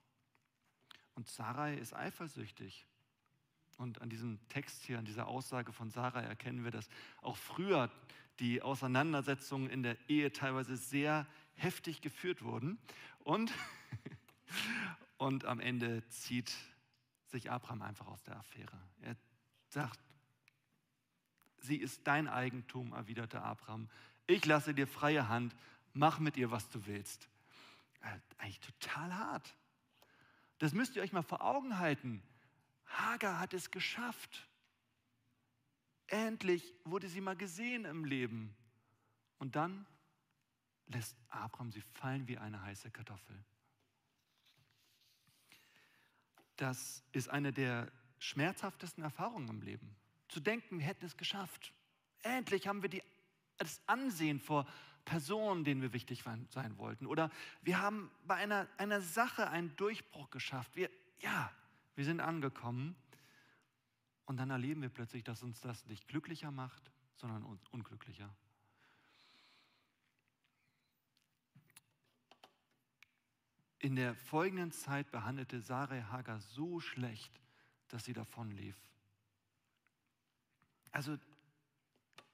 Und 1.14 1.28
Sarai 1.28 1.76
ist 1.76 1.95
eifersüchtig. 1.95 2.87
Und 3.79 4.00
an 4.00 4.09
diesem 4.09 4.38
Text 4.49 4.85
hier, 4.85 4.99
an 4.99 5.05
dieser 5.05 5.26
Aussage 5.26 5.73
von 5.73 5.91
Sarah 5.91 6.23
erkennen 6.23 6.64
wir, 6.64 6.71
dass 6.71 6.88
auch 7.21 7.37
früher 7.37 7.91
die 8.38 8.62
Auseinandersetzungen 8.62 9.69
in 9.69 9.83
der 9.83 9.97
Ehe 10.09 10.33
teilweise 10.33 10.76
sehr 10.76 11.26
heftig 11.55 12.00
geführt 12.00 12.43
wurden. 12.43 12.79
Und, 13.21 13.52
und 15.17 15.45
am 15.45 15.61
Ende 15.61 16.07
zieht 16.09 16.52
sich 17.26 17.50
Abraham 17.50 17.83
einfach 17.83 18.07
aus 18.07 18.23
der 18.23 18.37
Affäre. 18.37 18.79
Er 19.00 19.17
sagt, 19.69 20.00
sie 21.59 21.76
ist 21.76 22.07
dein 22.07 22.29
Eigentum, 22.29 22.93
erwiderte 22.93 23.43
Abraham. 23.43 23.88
Ich 24.26 24.45
lasse 24.45 24.75
dir 24.75 24.87
freie 24.87 25.29
Hand, 25.29 25.55
mach 25.93 26.19
mit 26.19 26.37
ihr, 26.37 26.50
was 26.50 26.69
du 26.69 26.87
willst. 26.87 27.29
Äh, 28.00 28.19
eigentlich 28.38 28.61
total 28.61 29.17
hart. 29.17 29.57
Das 30.59 30.73
müsst 30.73 30.97
ihr 30.97 31.02
euch 31.02 31.12
mal 31.12 31.23
vor 31.23 31.43
Augen 31.43 31.79
halten. 31.79 32.23
Hagar 32.93 33.39
hat 33.39 33.55
es 33.55 33.71
geschafft. 33.71 34.49
Endlich 36.09 36.75
wurde 36.85 37.09
sie 37.09 37.21
mal 37.21 37.37
gesehen 37.37 37.85
im 37.85 38.05
Leben. 38.05 38.55
Und 39.39 39.57
dann 39.57 39.87
lässt 40.87 41.17
Abraham 41.31 41.73
sie 41.73 41.81
fallen 41.81 42.29
wie 42.29 42.39
eine 42.39 42.63
heiße 42.63 42.91
Kartoffel. 42.91 43.43
Das 46.57 47.03
ist 47.13 47.29
eine 47.29 47.53
der 47.53 47.91
schmerzhaftesten 48.19 49.03
Erfahrungen 49.03 49.49
im 49.49 49.63
Leben. 49.63 49.97
Zu 50.29 50.41
denken, 50.41 50.79
wir 50.79 50.87
hätten 50.87 51.07
es 51.07 51.17
geschafft. 51.17 51.73
Endlich 52.23 52.69
haben 52.69 52.83
wir 52.83 52.89
die, 52.89 53.03
das 53.57 53.81
Ansehen 53.87 54.39
vor 54.39 54.67
Personen, 55.05 55.65
denen 55.65 55.83
wir 55.83 55.93
wichtig 55.93 56.23
sein 56.23 56.79
wollten. 56.79 57.07
Oder 57.07 57.31
wir 57.63 57.81
haben 57.81 58.11
bei 58.25 58.37
einer, 58.37 58.69
einer 58.77 59.01
Sache 59.01 59.51
einen 59.51 59.75
Durchbruch 59.77 60.31
geschafft. 60.31 60.77
Wir, 60.77 60.89
ja, 61.21 61.51
wir 61.95 62.05
sind 62.05 62.21
angekommen. 62.21 62.97
Und 64.25 64.37
dann 64.37 64.51
erleben 64.51 64.83
wir 64.83 64.89
plötzlich, 64.89 65.25
dass 65.25 65.43
uns 65.43 65.61
das 65.61 65.87
nicht 65.87 66.09
glücklicher 66.09 66.51
macht, 66.51 66.91
sondern 67.17 67.43
uns 67.43 67.67
unglücklicher. 67.69 68.35
In 73.79 73.97
der 73.97 74.15
folgenden 74.15 74.71
Zeit 74.71 75.11
behandelte 75.11 75.61
Sarai 75.61 76.03
Hagar 76.03 76.41
so 76.41 76.79
schlecht, 76.79 77.41
dass 77.89 78.05
sie 78.05 78.13
davonlief. 78.13 78.77
Also 80.93 81.19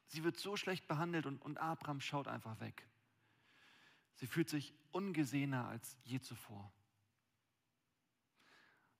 sie 0.09 0.25
wird 0.25 0.39
so 0.39 0.57
schlecht 0.57 0.87
behandelt 0.87 1.25
und, 1.25 1.41
und 1.41 1.57
Abraham 1.57 2.01
schaut 2.01 2.29
einfach 2.29 2.61
weg. 2.61 2.87
Sie 4.17 4.27
fühlt 4.27 4.51
sich 4.51 4.75
ungesehener 4.93 5.67
als 5.69 5.97
je 6.05 6.21
zuvor. 6.21 6.71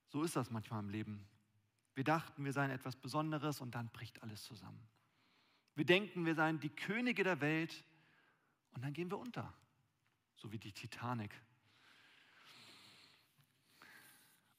So 0.09 0.23
ist 0.23 0.35
das 0.35 0.49
manchmal 0.49 0.81
im 0.81 0.89
Leben. 0.89 1.27
Wir 1.95 2.03
dachten, 2.03 2.45
wir 2.45 2.53
seien 2.53 2.71
etwas 2.71 2.95
Besonderes 2.95 3.61
und 3.61 3.75
dann 3.75 3.89
bricht 3.89 4.21
alles 4.23 4.43
zusammen. 4.43 4.81
Wir 5.75 5.85
denken, 5.85 6.25
wir 6.25 6.35
seien 6.35 6.59
die 6.59 6.69
Könige 6.69 7.23
der 7.23 7.41
Welt 7.41 7.83
und 8.71 8.83
dann 8.83 8.93
gehen 8.93 9.09
wir 9.09 9.17
unter, 9.17 9.53
so 10.35 10.51
wie 10.51 10.57
die 10.57 10.71
Titanic. 10.71 11.31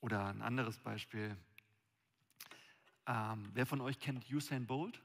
Oder 0.00 0.26
ein 0.26 0.40
anderes 0.40 0.78
Beispiel. 0.78 1.36
Ähm, 3.06 3.50
wer 3.52 3.66
von 3.66 3.80
euch 3.80 3.98
kennt 3.98 4.30
Usain 4.30 4.66
Bolt? 4.66 5.00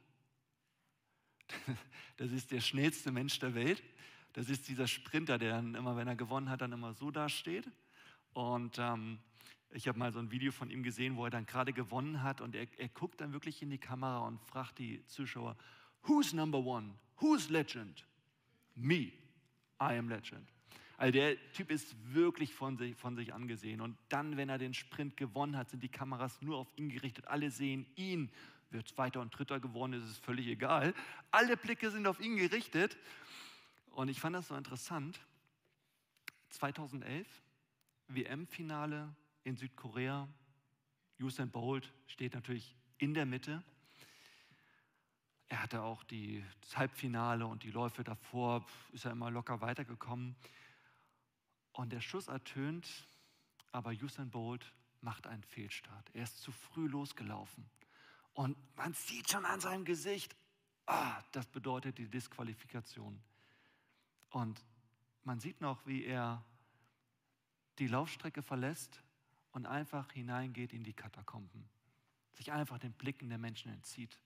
Das 2.18 2.32
ist 2.32 2.52
der 2.52 2.62
schnellste 2.62 3.12
Mensch 3.12 3.40
der 3.40 3.56
Welt. 3.56 3.84
Das 4.32 4.48
ist 4.48 4.70
dieser 4.70 4.88
Sprinter, 4.88 5.38
der 5.38 5.56
dann 5.56 5.76
immer, 5.76 5.98
wenn 5.98 6.08
er 6.08 6.16
gewonnen 6.16 6.50
hat, 6.50 6.62
dann 6.62 6.72
immer 6.72 6.94
so 6.94 7.12
dasteht. 7.12 7.70
Und 8.32 8.80
ähm, 8.80 9.20
ich 9.72 9.88
habe 9.88 10.00
mal 10.00 10.12
so 10.12 10.20
ein 10.20 10.32
Video 10.32 10.52
von 10.52 10.70
ihm 10.70 10.84
gesehen, 10.84 11.18
wo 11.18 11.26
er 11.26 11.32
dann 11.32 11.46
gerade 11.46 11.74
gewonnen 11.74 12.24
hat 12.24 12.42
und 12.42 12.56
er, 12.56 12.68
er 12.78 12.90
guckt 12.90 13.22
dann 13.22 13.34
wirklich 13.34 13.62
in 13.62 13.70
die 13.70 13.78
Kamera 13.78 14.20
und 14.20 14.40
fragt 14.42 14.80
die 14.80 15.06
Zuschauer, 15.08 15.58
Who's 16.04 16.34
number 16.34 16.60
one? 16.60 16.94
Who's 17.18 17.50
legend? 17.50 18.06
Me. 18.76 19.12
I 19.82 19.98
am 19.98 20.08
legend. 20.08 20.48
Also 20.98 21.12
der 21.12 21.52
Typ 21.52 21.72
ist 21.72 21.96
wirklich 22.14 22.54
von 22.54 22.78
sich, 22.78 22.96
von 22.96 23.16
sich 23.16 23.34
angesehen. 23.34 23.82
Und 23.82 23.98
dann, 24.10 24.38
wenn 24.38 24.50
er 24.50 24.58
den 24.58 24.74
Sprint 24.74 25.18
gewonnen 25.18 25.58
hat, 25.58 25.70
sind 25.70 25.84
die 25.84 25.90
Kameras 25.90 26.42
nur 26.42 26.58
auf 26.58 26.72
ihn 26.78 26.90
gerichtet. 26.90 27.28
Alle 27.28 27.52
sehen 27.52 27.86
ihn. 27.96 28.32
Wird 28.72 28.88
Zweiter 28.88 29.22
und 29.22 29.38
Dritter 29.38 29.60
geworden, 29.60 29.94
ist 29.94 30.04
es 30.04 30.18
völlig 30.18 30.48
egal. 30.48 30.94
Alle 31.32 31.56
Blicke 31.58 31.92
sind 31.92 32.08
auf 32.08 32.20
ihn 32.20 32.36
gerichtet. 32.38 32.98
Und 33.92 34.10
ich 34.10 34.20
fand 34.20 34.36
das 34.36 34.48
so 34.48 34.56
interessant. 34.56 35.20
2011, 36.50 37.28
WM-Finale 38.08 39.14
in 39.46 39.56
Südkorea. 39.56 40.28
Usain 41.22 41.50
Bolt 41.50 41.94
steht 42.08 42.34
natürlich 42.34 42.76
in 42.98 43.14
der 43.14 43.26
Mitte. 43.26 43.64
Er 45.48 45.62
hatte 45.62 45.84
auch 45.84 46.04
die, 46.04 46.44
das 46.62 46.76
Halbfinale 46.76 47.46
und 47.46 47.64
die 47.64 47.72
Läufe 47.72 48.04
davor, 48.04 48.66
ist 48.92 49.06
er 49.06 49.12
immer 49.12 49.32
locker 49.32 49.62
weitergekommen. 49.62 50.36
Und 51.72 51.94
der 51.94 52.02
Schuss 52.02 52.28
ertönt, 52.28 53.08
aber 53.72 53.92
Usain 53.92 54.30
Bolt 54.30 54.74
macht 55.02 55.28
einen 55.28 55.44
Fehlstart. 55.44 56.10
Er 56.14 56.24
ist 56.24 56.42
zu 56.42 56.52
früh 56.52 56.88
losgelaufen. 56.88 57.70
Und 58.34 58.58
man 58.76 58.94
sieht 58.94 59.30
schon 59.30 59.46
an 59.46 59.60
seinem 59.60 59.86
Gesicht, 59.86 60.36
ah, 60.88 61.22
das 61.32 61.46
bedeutet 61.48 62.00
die 62.00 62.10
Disqualifikation. 62.10 63.22
Und 64.32 64.66
man 65.24 65.40
sieht 65.40 65.62
noch, 65.62 65.86
wie 65.86 66.04
er 66.04 66.44
die 67.78 67.88
Laufstrecke 67.88 68.42
verlässt 68.42 69.05
und 69.56 69.66
einfach 69.66 70.12
hineingeht 70.12 70.74
in 70.74 70.84
die 70.84 70.92
Katakomben, 70.92 71.64
sich 72.34 72.52
einfach 72.52 72.78
den 72.78 72.92
Blicken 72.92 73.30
der 73.30 73.38
Menschen 73.38 73.72
entzieht. 73.72 74.20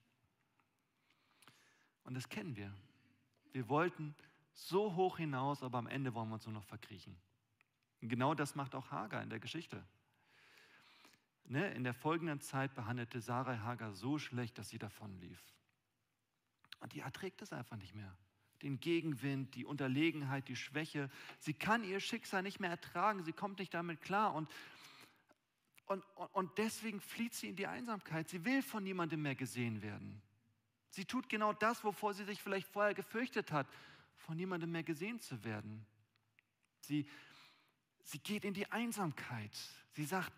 Und 2.02 2.14
das 2.14 2.28
kennen 2.28 2.56
wir. 2.56 2.74
Wir 3.52 3.68
wollten 3.68 4.16
so 4.52 4.96
hoch 4.96 5.18
hinaus, 5.18 5.62
aber 5.62 5.78
am 5.78 5.86
Ende 5.86 6.14
wollen 6.14 6.28
wir 6.28 6.34
uns 6.34 6.46
nur 6.46 6.54
noch 6.54 6.64
verkriechen. 6.64 7.16
Und 8.02 8.08
genau 8.08 8.34
das 8.34 8.56
macht 8.56 8.74
auch 8.74 8.90
Hagar 8.90 9.22
in 9.22 9.30
der 9.30 9.38
Geschichte. 9.38 9.84
Ne, 11.44 11.72
in 11.74 11.84
der 11.84 11.94
folgenden 11.94 12.40
Zeit 12.40 12.74
behandelte 12.74 13.20
Sarah 13.20 13.60
Hagar 13.60 13.92
so 13.94 14.18
schlecht, 14.18 14.58
dass 14.58 14.68
sie 14.68 14.78
davonlief. 14.78 15.40
Und 16.80 16.92
die 16.92 17.00
erträgt 17.00 17.40
es 17.40 17.52
einfach 17.52 17.76
nicht 17.76 17.94
mehr. 17.94 18.16
Den 18.62 18.80
Gegenwind, 18.80 19.54
die 19.54 19.64
Unterlegenheit, 19.64 20.48
die 20.48 20.56
Schwäche. 20.56 21.08
Sie 21.38 21.54
kann 21.54 21.84
ihr 21.84 22.00
Schicksal 22.00 22.42
nicht 22.42 22.58
mehr 22.58 22.70
ertragen. 22.70 23.22
Sie 23.22 23.32
kommt 23.32 23.60
nicht 23.60 23.72
damit 23.72 24.00
klar. 24.00 24.34
Und, 24.34 24.50
und, 25.90 26.04
und 26.34 26.56
deswegen 26.56 27.00
flieht 27.00 27.34
sie 27.34 27.48
in 27.48 27.56
die 27.56 27.66
Einsamkeit. 27.66 28.28
Sie 28.28 28.44
will 28.44 28.62
von 28.62 28.84
niemandem 28.84 29.22
mehr 29.22 29.34
gesehen 29.34 29.82
werden. 29.82 30.22
Sie 30.90 31.04
tut 31.04 31.28
genau 31.28 31.52
das, 31.52 31.82
wovor 31.82 32.14
sie 32.14 32.22
sich 32.22 32.40
vielleicht 32.40 32.68
vorher 32.68 32.94
gefürchtet 32.94 33.50
hat, 33.50 33.66
von 34.14 34.36
niemandem 34.36 34.70
mehr 34.70 34.84
gesehen 34.84 35.18
zu 35.18 35.42
werden. 35.42 35.84
Sie, 36.82 37.08
sie 38.04 38.20
geht 38.20 38.44
in 38.44 38.54
die 38.54 38.70
Einsamkeit. 38.70 39.50
Sie 39.90 40.04
sagt, 40.04 40.32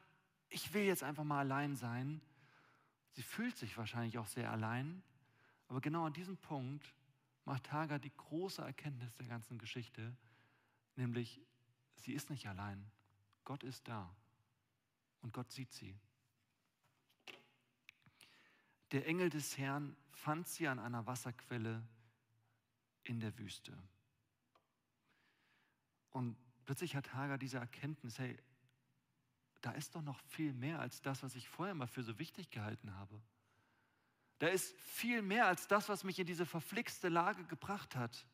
ich 0.49 0.73
will 0.73 0.85
jetzt 0.85 1.03
einfach 1.03 1.25
mal 1.25 1.41
allein 1.41 1.77
sein. 1.77 2.23
Sie 3.11 3.23
fühlt 3.23 3.59
sich 3.59 3.77
wahrscheinlich 3.77 4.17
auch 4.17 4.29
sehr 4.29 4.51
allein. 4.51 5.03
Aber 5.69 5.83
genau 5.83 6.07
an 6.07 6.15
diesem 6.15 6.39
Punkt 6.39 6.95
macht 7.45 7.71
Hagar 7.73 7.99
die 7.99 8.15
große 8.17 8.63
Erkenntnis 8.63 9.15
der 9.17 9.27
ganzen 9.27 9.59
Geschichte, 9.59 10.17
nämlich 10.97 11.43
sie 11.97 12.15
ist 12.15 12.31
nicht 12.31 12.49
allein. 12.49 12.91
Gott 13.45 13.65
ist 13.65 13.87
da 13.87 14.17
und 15.23 15.33
Gott 15.33 15.51
sieht 15.51 15.73
sie. 15.73 15.97
Der 18.93 19.07
Engel 19.07 19.31
des 19.31 19.57
Herrn 19.57 19.97
fand 20.13 20.47
sie 20.47 20.69
an 20.69 20.79
einer 20.79 21.07
Wasserquelle 21.07 21.83
in 23.05 23.21
der 23.21 23.37
Wüste. 23.39 23.77
Und 26.11 26.37
plötzlich 26.65 26.95
hat 26.95 27.15
Hagar 27.15 27.39
diese 27.39 27.59
Erkenntnis, 27.59 28.19
hey, 28.19 28.39
da 29.63 29.71
ist 29.73 29.95
doch 29.95 30.03
noch 30.03 30.19
viel 30.29 30.53
mehr 30.53 30.81
als 30.81 31.01
das, 31.01 31.23
was 31.23 31.35
ich 31.37 31.49
vorher 31.49 31.75
mal 31.75 31.87
für 31.87 32.03
so 32.03 32.19
wichtig 32.19 32.51
gehalten 32.51 32.95
habe. 32.95 33.23
Da 34.41 34.49
ist 34.49 34.77
viel 34.81 35.23
mehr 35.23 35.47
als 35.47 35.69
das, 35.69 35.89
was 35.89 36.05
mich 36.05 36.19
in 36.19 36.27
diese 36.27 36.45
verflixte 36.45 37.09
Lage 37.09 37.45
gebracht 37.45 37.95
hat. 37.95 38.27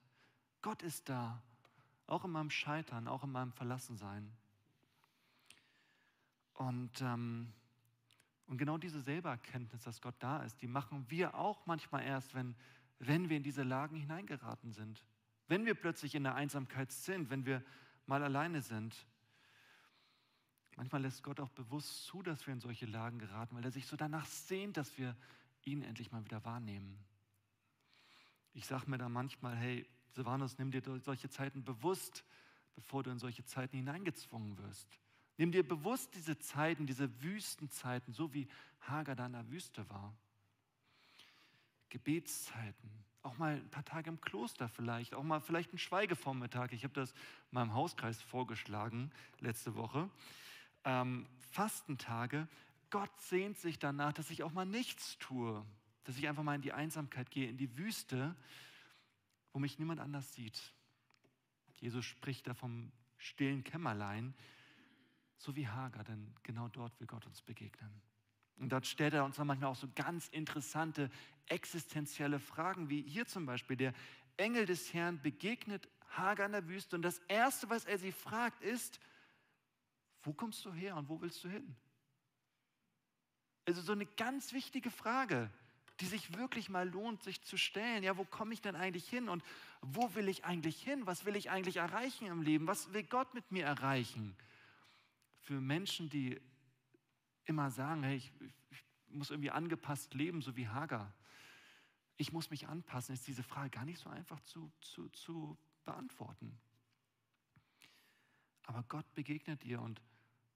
Gott 0.62 0.83
ist 0.83 1.09
da, 1.09 1.42
auch 2.07 2.25
in 2.25 2.30
meinem 2.30 2.50
Scheitern, 2.50 3.07
auch 3.07 3.25
in 3.25 3.30
meinem 3.30 3.52
Verlassensein. 3.52 4.35
Und 6.58 7.00
ähm, 7.00 7.52
und 8.48 8.56
genau 8.56 8.78
diese 8.78 9.02
Selbererkenntnis, 9.02 9.82
dass 9.82 10.00
Gott 10.00 10.14
da 10.20 10.42
ist, 10.42 10.62
die 10.62 10.66
machen 10.66 11.04
wir 11.08 11.34
auch 11.34 11.66
manchmal 11.66 12.02
erst, 12.02 12.34
wenn, 12.34 12.56
wenn 12.98 13.28
wir 13.28 13.36
in 13.36 13.42
diese 13.42 13.62
Lagen 13.62 13.96
hineingeraten 13.96 14.72
sind. 14.72 15.04
Wenn 15.48 15.66
wir 15.66 15.74
plötzlich 15.74 16.14
in 16.14 16.24
der 16.24 16.34
Einsamkeit 16.34 16.90
sind, 16.90 17.28
wenn 17.28 17.44
wir 17.44 17.62
mal 18.06 18.22
alleine 18.22 18.62
sind. 18.62 19.06
Manchmal 20.76 21.02
lässt 21.02 21.22
Gott 21.22 21.40
auch 21.40 21.50
bewusst 21.50 22.06
zu, 22.06 22.22
dass 22.22 22.46
wir 22.46 22.54
in 22.54 22.60
solche 22.60 22.86
Lagen 22.86 23.18
geraten, 23.18 23.54
weil 23.54 23.64
er 23.64 23.70
sich 23.70 23.86
so 23.86 23.96
danach 23.96 24.24
sehnt, 24.24 24.78
dass 24.78 24.96
wir 24.96 25.14
ihn 25.64 25.82
endlich 25.82 26.10
mal 26.10 26.24
wieder 26.24 26.42
wahrnehmen. 26.46 26.98
Ich 28.54 28.64
sage 28.64 28.88
mir 28.88 28.96
da 28.96 29.10
manchmal, 29.10 29.56
hey, 29.56 29.86
Silvanus, 30.12 30.56
nimm 30.56 30.71
dir 30.71 30.82
solche 31.00 31.28
Zeiten 31.28 31.64
bewusst, 31.64 32.25
bevor 32.76 33.02
du 33.02 33.10
in 33.10 33.18
solche 33.18 33.44
Zeiten 33.44 33.76
hineingezwungen 33.76 34.56
wirst. 34.56 34.99
Nimm 35.38 35.52
dir 35.52 35.66
bewusst 35.66 36.14
diese 36.14 36.38
Zeiten, 36.38 36.86
diese 36.86 37.22
Wüstenzeiten, 37.22 38.12
so 38.12 38.34
wie 38.34 38.48
Hagar 38.80 39.14
da 39.14 39.26
in 39.26 39.32
der 39.32 39.48
Wüste 39.48 39.88
war. 39.88 40.12
Gebetszeiten, 41.90 42.90
auch 43.22 43.38
mal 43.38 43.54
ein 43.54 43.70
paar 43.70 43.84
Tage 43.84 44.10
im 44.10 44.20
Kloster 44.20 44.68
vielleicht, 44.68 45.14
auch 45.14 45.22
mal 45.22 45.40
vielleicht 45.40 45.72
ein 45.72 45.78
Schweigevormittag. 45.78 46.72
Ich 46.72 46.82
habe 46.82 46.92
das 46.92 47.14
meinem 47.52 47.72
Hauskreis 47.72 48.20
vorgeschlagen 48.20 49.12
letzte 49.38 49.76
Woche. 49.76 50.10
Ähm, 50.84 51.26
Fastentage. 51.52 52.48
Gott 52.90 53.10
sehnt 53.20 53.58
sich 53.58 53.78
danach, 53.78 54.12
dass 54.12 54.30
ich 54.30 54.42
auch 54.42 54.52
mal 54.52 54.66
nichts 54.66 55.18
tue, 55.18 55.64
dass 56.04 56.18
ich 56.18 56.26
einfach 56.26 56.42
mal 56.42 56.56
in 56.56 56.62
die 56.62 56.72
Einsamkeit 56.72 57.30
gehe, 57.30 57.48
in 57.48 57.56
die 57.56 57.78
Wüste, 57.78 58.34
wo 59.52 59.60
mich 59.60 59.78
niemand 59.78 60.00
anders 60.00 60.34
sieht. 60.34 60.72
Jesus 61.80 62.04
spricht 62.04 62.46
da 62.48 62.54
vom 62.54 62.90
stillen 63.18 63.62
Kämmerlein 63.62 64.34
so 65.38 65.56
wie 65.56 65.66
Hagar, 65.66 66.04
denn 66.04 66.34
genau 66.42 66.68
dort 66.68 66.98
will 67.00 67.06
Gott 67.06 67.26
uns 67.26 67.40
begegnen. 67.42 67.90
Und 68.56 68.70
dort 68.70 68.86
stellt 68.86 69.14
er 69.14 69.24
uns 69.24 69.36
dann 69.36 69.46
manchmal 69.46 69.70
auch 69.70 69.76
so 69.76 69.88
ganz 69.94 70.28
interessante 70.28 71.10
existenzielle 71.46 72.40
Fragen, 72.40 72.90
wie 72.90 73.02
hier 73.02 73.26
zum 73.26 73.46
Beispiel 73.46 73.76
der 73.76 73.94
Engel 74.36 74.66
des 74.66 74.92
Herrn 74.92 75.20
begegnet 75.22 75.88
Hagar 76.10 76.46
in 76.46 76.52
der 76.52 76.66
Wüste 76.68 76.96
und 76.96 77.02
das 77.02 77.18
Erste, 77.28 77.70
was 77.70 77.84
er 77.84 77.98
sie 77.98 78.12
fragt, 78.12 78.62
ist, 78.62 78.98
wo 80.22 80.32
kommst 80.32 80.64
du 80.64 80.72
her 80.72 80.96
und 80.96 81.08
wo 81.08 81.20
willst 81.20 81.44
du 81.44 81.48
hin? 81.48 81.76
Also 83.66 83.82
so 83.82 83.92
eine 83.92 84.06
ganz 84.06 84.52
wichtige 84.52 84.90
Frage, 84.90 85.50
die 86.00 86.06
sich 86.06 86.36
wirklich 86.36 86.68
mal 86.68 86.88
lohnt, 86.88 87.22
sich 87.22 87.42
zu 87.42 87.56
stellen. 87.56 88.02
Ja, 88.02 88.16
wo 88.16 88.24
komme 88.24 88.54
ich 88.54 88.60
denn 88.60 88.76
eigentlich 88.76 89.08
hin 89.08 89.28
und 89.28 89.44
wo 89.82 90.14
will 90.14 90.28
ich 90.28 90.44
eigentlich 90.44 90.80
hin? 90.82 91.06
Was 91.06 91.24
will 91.24 91.36
ich 91.36 91.50
eigentlich 91.50 91.76
erreichen 91.76 92.26
im 92.26 92.42
Leben? 92.42 92.66
Was 92.66 92.92
will 92.92 93.02
Gott 93.02 93.34
mit 93.34 93.50
mir 93.52 93.64
erreichen? 93.64 94.36
Für 95.49 95.63
Menschen, 95.63 96.11
die 96.11 96.39
immer 97.47 97.71
sagen, 97.71 98.02
hey, 98.02 98.17
ich, 98.17 98.30
ich 98.69 98.84
muss 99.08 99.30
irgendwie 99.30 99.50
angepasst 99.50 100.13
leben, 100.13 100.43
so 100.43 100.56
wie 100.56 100.69
Hagar. 100.69 101.15
Ich 102.19 102.32
muss 102.32 102.50
mich 102.50 102.69
anpassen, 102.69 103.15
ist 103.15 103.26
diese 103.26 103.43
Frage 103.43 103.71
gar 103.71 103.87
nicht 103.87 103.99
so 103.99 104.11
einfach 104.11 104.39
zu, 104.41 104.71
zu, 104.82 105.08
zu 105.08 105.56
beantworten. 105.87 106.61
Aber 108.65 108.82
Gott 108.89 109.06
begegnet 109.15 109.63
dir 109.63 109.80
und 109.80 110.02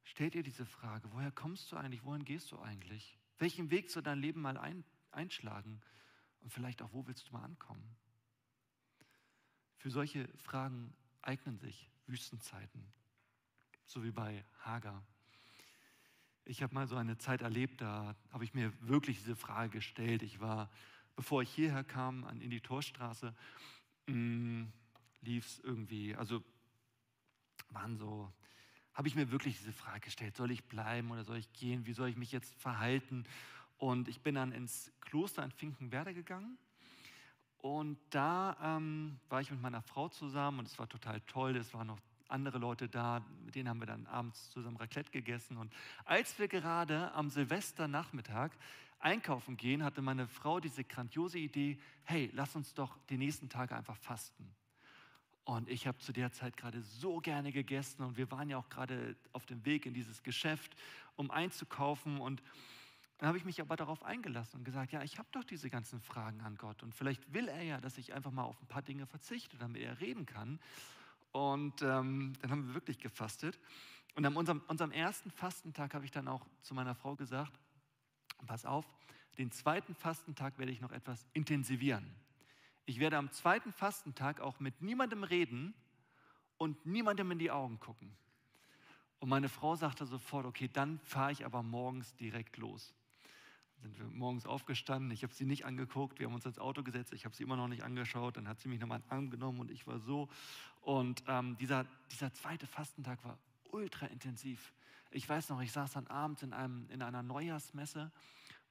stellt 0.03 0.35
dir 0.35 0.43
diese 0.43 0.67
Frage, 0.67 1.11
woher 1.13 1.33
kommst 1.33 1.73
du 1.73 1.77
eigentlich, 1.77 2.05
wohin 2.05 2.27
gehst 2.27 2.53
du 2.53 2.61
eigentlich? 2.61 3.19
Welchen 3.39 3.71
Weg 3.71 3.91
soll 3.91 4.03
dein 4.03 4.19
Leben 4.19 4.43
mal 4.43 4.59
ein, 4.59 4.85
einschlagen? 5.11 5.81
Und 6.41 6.53
vielleicht 6.53 6.83
auch, 6.83 6.93
wo 6.93 7.07
willst 7.07 7.31
du 7.31 7.33
mal 7.33 7.45
ankommen? 7.45 7.97
Für 9.79 9.91
solche 9.91 10.29
Fragen 10.37 10.95
eignen 11.23 11.57
sich 11.57 11.91
Wüstenzeiten 12.07 12.93
so 13.93 14.03
wie 14.03 14.11
bei 14.11 14.43
Hagar. 14.61 15.05
Ich 16.45 16.63
habe 16.63 16.75
mal 16.75 16.87
so 16.87 16.97
eine 16.97 17.19
Zeit 17.19 17.43
erlebt, 17.43 17.83
da 17.83 18.17
habe 18.31 18.45
ich 18.45 18.55
mir 18.55 18.73
wirklich 18.81 19.19
diese 19.19 19.37
Frage 19.37 19.69
gestellt. 19.69 20.23
Ich 20.23 20.41
war, 20.41 20.71
bevor 21.15 21.43
ich 21.43 21.51
hierher 21.51 21.85
kam, 21.85 22.27
in 22.41 22.51
die 22.51 22.61
Torstraße, 22.61 23.35
mm, 24.07 24.65
lief 25.21 25.47
es 25.47 25.59
irgendwie, 25.61 26.17
also 26.17 26.43
waren 27.69 27.97
so, 27.97 28.33
habe 28.95 29.09
ich 29.09 29.15
mir 29.15 29.31
wirklich 29.31 29.59
diese 29.59 29.73
Frage 29.73 30.01
gestellt, 30.01 30.37
soll 30.37 30.51
ich 30.51 30.65
bleiben 30.65 31.11
oder 31.11 31.25
soll 31.25 31.37
ich 31.37 31.53
gehen, 31.53 31.87
wie 31.87 31.93
soll 31.93 32.09
ich 32.09 32.17
mich 32.17 32.33
jetzt 32.33 32.55
verhalten? 32.55 33.25
Und 33.77 34.09
ich 34.09 34.23
bin 34.23 34.35
dann 34.35 34.53
ins 34.53 34.91
Kloster 35.01 35.45
in 35.45 35.51
Finkenwerder 35.51 36.15
gegangen 36.15 36.57
und 37.59 37.99
da 38.11 38.57
ähm, 38.63 39.21
war 39.29 39.43
ich 39.43 39.51
mit 39.51 39.61
meiner 39.61 39.83
Frau 39.83 40.09
zusammen 40.09 40.61
und 40.61 40.67
es 40.67 40.79
war 40.79 40.89
total 40.89 41.21
toll, 41.23 41.57
es 41.57 41.73
waren 41.75 41.87
noch 41.89 42.01
andere 42.33 42.59
Leute 42.59 42.89
da, 42.89 43.23
mit 43.45 43.55
denen 43.55 43.69
haben 43.69 43.81
wir 43.81 43.87
dann 43.87 44.07
abends 44.07 44.51
zusammen 44.51 44.77
Raclette 44.77 45.11
gegessen. 45.11 45.57
Und 45.57 45.73
als 46.05 46.39
wir 46.39 46.49
gerade 46.49 47.13
am 47.13 47.31
Silvesternachmittag 47.31 48.51
einkaufen 48.99 49.57
gehen, 49.57 49.85
hatte 49.85 50.03
meine 50.03 50.27
Frau 50.27 50.61
diese 50.61 50.85
grandiose 50.85 51.39
Idee, 51.39 51.79
hey, 52.05 52.31
lass 52.33 52.57
uns 52.57 52.75
doch 52.75 52.99
die 53.09 53.19
nächsten 53.19 53.49
Tage 53.49 53.77
einfach 53.77 53.97
fasten. 53.97 54.55
Und 55.45 55.69
ich 55.69 55.87
habe 55.87 55.99
zu 55.99 56.13
der 56.13 56.33
Zeit 56.33 56.57
gerade 56.57 56.83
so 56.83 57.19
gerne 57.19 57.51
gegessen 57.53 58.03
und 58.03 58.17
wir 58.17 58.31
waren 58.31 58.49
ja 58.49 58.59
auch 58.59 58.69
gerade 58.69 59.17
auf 59.33 59.45
dem 59.45 59.65
Weg 59.65 59.87
in 59.87 59.95
dieses 59.95 60.23
Geschäft, 60.23 60.77
um 61.17 61.33
einzukaufen. 61.33 62.21
Und 62.21 62.43
dann 63.19 63.27
habe 63.27 63.39
ich 63.39 63.45
mich 63.45 63.61
aber 63.61 63.75
darauf 63.75 64.05
eingelassen 64.05 64.59
und 64.59 64.65
gesagt, 64.65 64.93
ja, 64.93 65.03
ich 65.03 65.19
habe 65.19 65.29
doch 65.33 65.43
diese 65.43 65.69
ganzen 65.69 66.01
Fragen 66.01 66.41
an 66.43 66.57
Gott 66.57 66.83
und 66.83 66.95
vielleicht 66.95 67.33
will 67.33 67.49
er 67.49 67.63
ja, 67.63 67.81
dass 67.81 67.99
ich 67.99 68.15
einfach 68.15 68.31
mal 68.31 68.45
auf 68.45 68.61
ein 68.63 68.69
paar 68.69 68.83
Dinge 68.83 69.07
verzichte, 69.07 69.57
damit 69.59 69.83
er 69.83 70.01
reden 70.01 70.27
kann. 70.27 70.61
Und 71.33 71.83
ähm, 71.83 72.35
dann 72.41 72.51
haben 72.51 72.67
wir 72.69 72.75
wirklich 72.75 72.99
gefastet. 72.99 73.59
Und 74.15 74.25
an 74.27 74.37
unserem, 74.37 74.63
unserem 74.69 74.93
ersten 74.93 75.31
Fastentag 75.31 75.95
habe 75.95 76.05
ich 76.05 76.11
dann 76.11 76.29
auch 76.29 76.47
zu 76.63 76.75
meiner 76.75 76.95
Frau 76.95 77.17
gesagt, 77.17 77.59
pass 78.47 78.67
auf, 78.67 78.87
den 79.39 79.51
zweiten 79.51 79.95
Fastentag 79.95 80.59
werde 80.59 80.73
ich 80.73 80.81
noch 80.81 80.93
etwas 80.93 81.27
intensivieren. 81.33 82.15
Ich 82.85 82.99
werde 82.99 83.17
am 83.17 83.31
zweiten 83.31 83.73
Fastentag 83.73 84.41
auch 84.41 84.61
mit 84.61 84.83
niemandem 84.83 85.25
reden 85.25 85.75
und 86.59 86.85
niemandem 86.85 87.31
in 87.31 87.39
die 87.39 87.51
Augen 87.51 87.81
gucken. 87.81 88.15
Und 89.21 89.29
meine 89.29 89.49
Frau 89.49 89.77
sagte 89.77 90.05
sofort, 90.05 90.45
okay, 90.47 90.69
dann 90.71 90.99
fahre 90.99 91.33
ich 91.33 91.47
aber 91.47 91.63
morgens 91.63 92.15
direkt 92.17 92.57
los. 92.57 92.95
Sind 93.83 93.99
wir 93.99 94.07
morgens 94.07 94.47
aufgestanden. 94.47 95.11
Ich 95.11 95.23
habe 95.23 95.35
sie 95.35 95.45
nicht 95.45 95.65
angeguckt. 95.65 96.19
Wir 96.19 96.27
haben 96.27 96.35
uns 96.35 96.47
ins 96.47 96.59
Auto 96.59 96.83
gesetzt. 96.83 97.13
Ich 97.13 97.25
habe 97.25 97.35
sie 97.35 97.43
immer 97.43 97.57
noch 97.57 97.69
nicht 97.69 97.83
angeschaut. 97.83 98.37
Dann 98.37 98.49
hat 98.49 98.61
sie 98.61 98.69
mich 98.69 98.81
nochmal 98.81 98.99
in 98.99 99.05
den 99.05 99.11
Arm 99.11 99.31
genommen 99.31 99.61
und 99.61 99.71
ich 99.71 99.87
war 99.87 99.99
so. 99.99 100.29
Und 100.81 101.23
ähm, 101.27 101.57
dieser, 101.59 101.87
dieser 102.11 102.33
zweite 102.33 102.67
Fastentag 102.67 103.23
war 103.25 103.39
ultra 103.71 104.07
intensiv. 104.07 104.73
Ich 105.11 105.29
weiß 105.29 105.49
noch, 105.51 105.61
ich 105.61 105.73
saß 105.73 105.93
dann 105.93 106.07
abends 106.07 106.43
in, 106.43 106.53
einem, 106.53 106.89
in 106.91 107.03
einer 107.03 107.23
Neujahrsmesse 107.23 108.11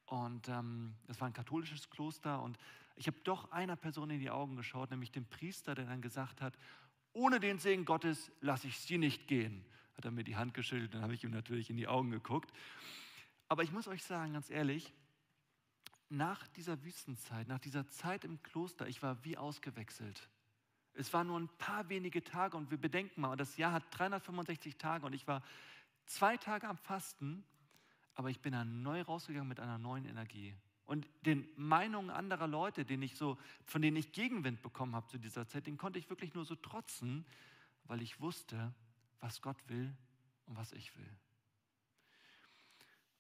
und 0.06 0.50
ähm, 0.50 0.96
das 1.08 1.20
war 1.22 1.28
ein 1.28 1.34
katholisches 1.34 1.90
Kloster 1.90 2.42
und 2.42 2.58
ich 2.96 3.08
habe 3.08 3.18
doch 3.24 3.52
einer 3.52 3.76
Person 3.76 4.10
in 4.10 4.20
die 4.20 4.30
Augen 4.30 4.56
geschaut, 4.56 4.92
nämlich 4.92 5.12
dem 5.12 5.26
Priester, 5.26 5.76
der 5.76 5.86
dann 5.86 6.02
gesagt 6.02 6.42
hat, 6.42 6.58
ohne 7.14 7.40
den 7.40 7.60
Segen 7.60 7.86
Gottes 7.86 8.32
lasse 8.42 8.68
ich 8.68 8.80
sie 8.80 8.98
nicht 8.98 9.28
gehen. 9.28 9.66
Hat 9.96 10.06
er 10.06 10.12
mir 10.12 10.24
die 10.24 10.36
Hand 10.36 10.54
geschüttelt, 10.54 10.94
dann 10.94 11.02
habe 11.02 11.14
ich 11.14 11.24
ihm 11.24 11.32
natürlich 11.32 11.70
in 11.70 11.78
die 11.78 11.88
Augen 11.88 12.12
geguckt. 12.12 12.52
Aber 13.48 13.64
ich 13.64 13.72
muss 13.72 13.88
euch 13.88 14.04
sagen, 14.04 14.34
ganz 14.34 14.50
ehrlich, 14.50 14.94
nach 16.12 16.48
dieser 16.50 16.84
Wüstenzeit, 16.84 17.48
nach 17.48 17.60
dieser 17.60 17.88
Zeit 17.90 18.26
im 18.26 18.42
Kloster, 18.44 18.88
ich 18.88 19.02
war 19.02 19.24
wie 19.24 19.38
ausgewechselt. 19.38 20.30
Es 20.94 21.14
waren 21.14 21.28
nur 21.28 21.40
ein 21.40 21.48
paar 21.58 21.88
wenige 21.90 22.24
Tage 22.24 22.58
und 22.58 22.70
wir 22.70 22.78
bedenken 22.78 23.22
mal, 23.22 23.38
das 23.38 23.58
Jahr 23.58 23.72
hat 23.72 23.84
365 23.92 24.78
Tage 24.78 25.06
und 25.06 25.14
ich 25.14 25.26
war 25.28 25.42
zwei 26.06 26.36
Tage 26.38 26.68
am 26.68 26.78
Fasten, 26.78 27.44
aber 28.16 28.30
ich 28.30 28.42
bin 28.42 28.52
dann 28.52 28.84
neu 28.84 29.02
rausgegangen 29.02 29.48
mit 29.48 29.60
einer 29.60 29.78
neuen 29.78 30.06
Energie. 30.06 30.54
Und 30.86 31.08
den 31.26 31.48
Meinungen 31.56 32.10
anderer 32.10 32.48
Leute, 32.48 32.84
denen 32.84 33.04
ich 33.04 33.16
so, 33.16 33.38
von 33.64 33.82
denen 33.82 33.96
ich 33.96 34.12
Gegenwind 34.12 34.62
bekommen 34.62 34.94
habe 34.94 35.08
zu 35.08 35.18
dieser 35.18 35.48
Zeit, 35.48 35.66
den 35.66 35.78
konnte 35.78 35.98
ich 35.98 36.10
wirklich 36.10 36.34
nur 36.34 36.44
so 36.44 36.56
trotzen, 36.56 37.26
weil 37.86 38.02
ich 38.02 38.20
wusste, 38.20 38.74
was 39.22 39.42
Gott 39.42 39.58
will 39.70 39.96
und 40.48 40.58
was 40.58 40.74
ich 40.74 40.98
will. 40.98 41.18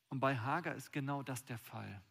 Und 0.10 0.19
bei 0.19 0.38
Hagar 0.38 0.75
ist 0.75 0.91
genau 0.91 1.23
das 1.23 1.45
der 1.45 1.58
Fall. 1.58 2.01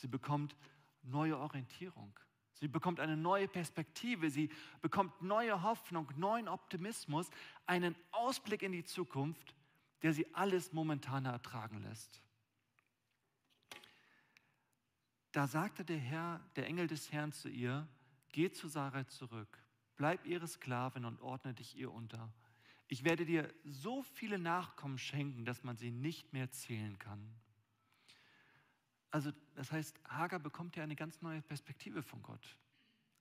Sie 0.00 0.08
bekommt 0.08 0.56
neue 1.02 1.38
Orientierung. 1.38 2.18
Sie 2.54 2.68
bekommt 2.68 3.00
eine 3.00 3.16
neue 3.16 3.48
Perspektive. 3.48 4.30
Sie 4.30 4.50
bekommt 4.80 5.20
neue 5.22 5.62
Hoffnung, 5.62 6.10
neuen 6.16 6.48
Optimismus, 6.48 7.28
einen 7.66 7.94
Ausblick 8.10 8.62
in 8.62 8.72
die 8.72 8.84
Zukunft, 8.84 9.54
der 10.02 10.12
sie 10.12 10.34
alles 10.34 10.72
momentan 10.72 11.26
ertragen 11.26 11.82
lässt. 11.82 12.22
Da 15.32 15.46
sagte 15.46 15.84
der 15.84 15.98
Herr, 15.98 16.40
der 16.56 16.66
Engel 16.66 16.86
des 16.86 17.12
Herrn 17.12 17.32
zu 17.32 17.48
ihr, 17.48 17.86
geh 18.32 18.50
zu 18.50 18.68
Sarah 18.68 19.06
zurück, 19.06 19.62
bleib 19.96 20.26
ihre 20.26 20.48
Sklavin 20.48 21.04
und 21.04 21.20
ordne 21.20 21.54
dich 21.54 21.76
ihr 21.76 21.92
unter. 21.92 22.32
Ich 22.88 23.04
werde 23.04 23.24
dir 23.24 23.52
so 23.64 24.02
viele 24.02 24.38
Nachkommen 24.38 24.98
schenken, 24.98 25.44
dass 25.44 25.62
man 25.62 25.76
sie 25.76 25.90
nicht 25.90 26.32
mehr 26.32 26.50
zählen 26.50 26.98
kann. 26.98 27.32
Also 29.10 29.32
das 29.54 29.72
heißt, 29.72 29.98
Hagar 30.08 30.38
bekommt 30.38 30.76
ja 30.76 30.82
eine 30.82 30.96
ganz 30.96 31.20
neue 31.20 31.42
Perspektive 31.42 32.02
von 32.02 32.22
Gott, 32.22 32.56